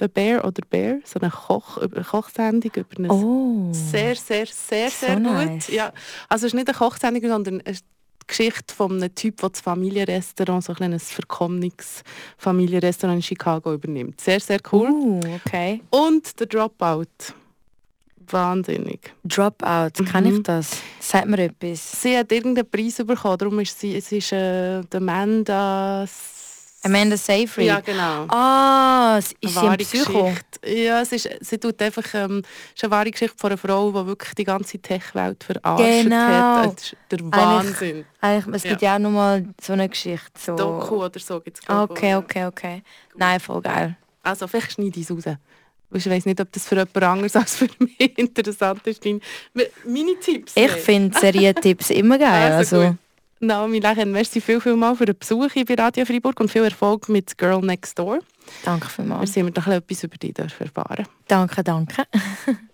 The 0.01 0.09
Bear 0.09 0.45
oder 0.45 0.63
Bear, 0.69 0.99
so 1.05 1.21
eine 1.21 1.31
Koch, 1.31 1.77
über- 1.79 1.97
eine 1.97 2.05
Kochsendung 2.05 2.71
über 2.75 2.99
eine 2.99 3.11
Oh. 3.13 3.69
sehr, 3.73 4.17
sehr, 4.17 4.47
sehr, 4.47 4.91
So 4.91 5.07
sehr 5.07 5.15
gut. 5.17 5.23
nice. 5.25 5.69
Ja, 5.69 5.93
also 6.29 6.47
es 6.47 6.53
ist 6.53 6.55
nicht 6.57 6.69
eine 6.69 6.77
Kochsendung, 6.77 7.31
sondern 7.31 7.61
es 7.61 7.77
ist 7.79 7.85
die 8.23 8.27
Geschichte 8.27 8.75
von 8.75 8.93
einem 8.93 9.15
Typ, 9.15 9.37
der 9.37 9.51
das 9.51 9.61
Familienrestaurant, 9.61 10.65
so 10.65 10.73
ein 10.73 10.77
kleines 10.77 11.11
verkommenes 11.13 12.03
Familienrestaurant 12.39 13.19
in 13.19 13.23
Chicago 13.23 13.73
übernimmt. 13.75 14.21
Sehr, 14.21 14.41
sehr 14.41 14.59
cool. 14.73 14.89
Uh, 14.91 15.21
okay. 15.47 15.83
Und 15.91 16.27
The 16.39 16.47
Dropout. 16.47 17.07
Wahnsinnig. 18.33 19.13
Dropout, 19.25 19.91
kann 20.11 20.25
Mhm. 20.25 20.37
ich 20.37 20.43
das? 20.43 20.71
Sagt 21.01 21.27
mir 21.29 21.39
etwas. 21.39 22.03
Sie 22.03 22.17
hat 22.17 22.31
irgendeinen 22.33 22.69
Preis 22.71 22.97
bekommen, 22.97 23.39
darum 23.39 23.59
ist 23.61 23.79
sie, 23.79 23.97
es 23.97 24.11
ist 24.13 24.33
äh, 24.33 24.81
Amanda... 24.95 26.07
Amanda 26.87 27.17
Seyfried. 27.17 27.67
Ja, 27.67 27.81
genau. 27.81 28.27
Ah, 28.29 29.17
ist 29.19 29.35
sie 29.41 29.59
ein 29.59 29.79
Psycho? 29.79 30.25
Geschichte. 30.25 30.69
Ja, 30.71 31.01
es 31.01 31.13
ist, 31.13 31.31
sie 31.41 31.57
tut 31.57 31.81
einfach, 31.81 32.05
ähm, 32.13 32.43
es 32.45 32.75
ist 32.75 32.85
eine 32.85 32.91
wahre 32.91 33.11
Geschichte 33.11 33.35
von 33.39 33.53
einer 33.53 33.57
Frau, 33.57 33.91
die 33.91 34.07
wirklich 34.07 34.35
die 34.35 34.45
ganze 34.45 34.79
Tech-Welt 34.79 35.43
verarscht 35.45 36.03
Genau. 36.03 36.17
hat. 36.17 36.75
Das 36.77 36.83
ist 36.85 36.97
der 37.11 37.21
Wahnsinn. 37.33 38.05
Eigentlich, 38.21 38.57
es 38.57 38.63
gibt 38.65 38.83
ja 38.83 38.97
auch 38.97 38.99
noch 38.99 39.11
mal 39.13 39.47
so 39.63 39.73
eine 39.73 39.89
Geschichte. 39.89 40.29
So. 40.39 40.57
Doku 40.57 41.03
oder 41.03 41.19
so 41.19 41.41
gibt 41.41 41.59
es 41.59 41.67
Okay, 41.67 42.17
okay, 42.17 42.45
okay. 42.45 42.83
Nein, 43.17 43.41
voll 43.41 43.63
geil. 43.63 43.97
Also 44.23 44.47
vielleicht 44.47 44.73
schneide 44.73 45.01
ich 45.01 45.09
es 45.09 45.11
raus. 45.27 45.37
Ich 45.95 46.09
weiß 46.09 46.27
nicht, 46.27 46.41
ob 46.41 46.51
das 46.53 46.67
für 46.67 46.75
jemand 46.77 46.97
anderes 47.03 47.37
als 47.37 47.57
für 47.57 47.69
mich 47.79 47.99
interessant 48.19 48.87
ist. 48.87 49.05
Meine 49.05 50.19
Tipps. 50.21 50.53
Ich 50.57 50.71
finde 50.71 51.19
Serientipps 51.19 51.91
immer 51.91 52.19
geil. 52.19 52.53
Also 52.53 52.77
Also, 52.77 52.89
gut. 52.91 52.99
Naomi 53.41 53.79
Lechen, 53.79 54.11
merci 54.13 54.41
viel, 54.41 54.61
viel 54.61 54.77
mal 54.77 54.97
für 54.97 55.05
den 55.05 55.19
Besuch 55.19 55.51
hier 55.53 55.65
bei 55.67 55.75
Radio 55.75 56.07
Freiburg 56.07 56.41
und 56.41 56.51
viel 56.51 56.65
Erfolg 56.65 57.09
mit 57.09 57.37
Girl 57.37 57.61
Next 57.61 57.99
Door. 57.99 58.21
danke 58.65 58.87
Wir 58.87 58.91
vielmals. 58.91 59.33
sind 59.33 59.47
wir 59.47 59.53
noch 59.61 59.67
etwas 59.67 60.05
über 60.05 60.17
dich 60.17 60.35
erfahren 60.39 61.07
Danke, 61.29 61.63
danke. 61.63 62.05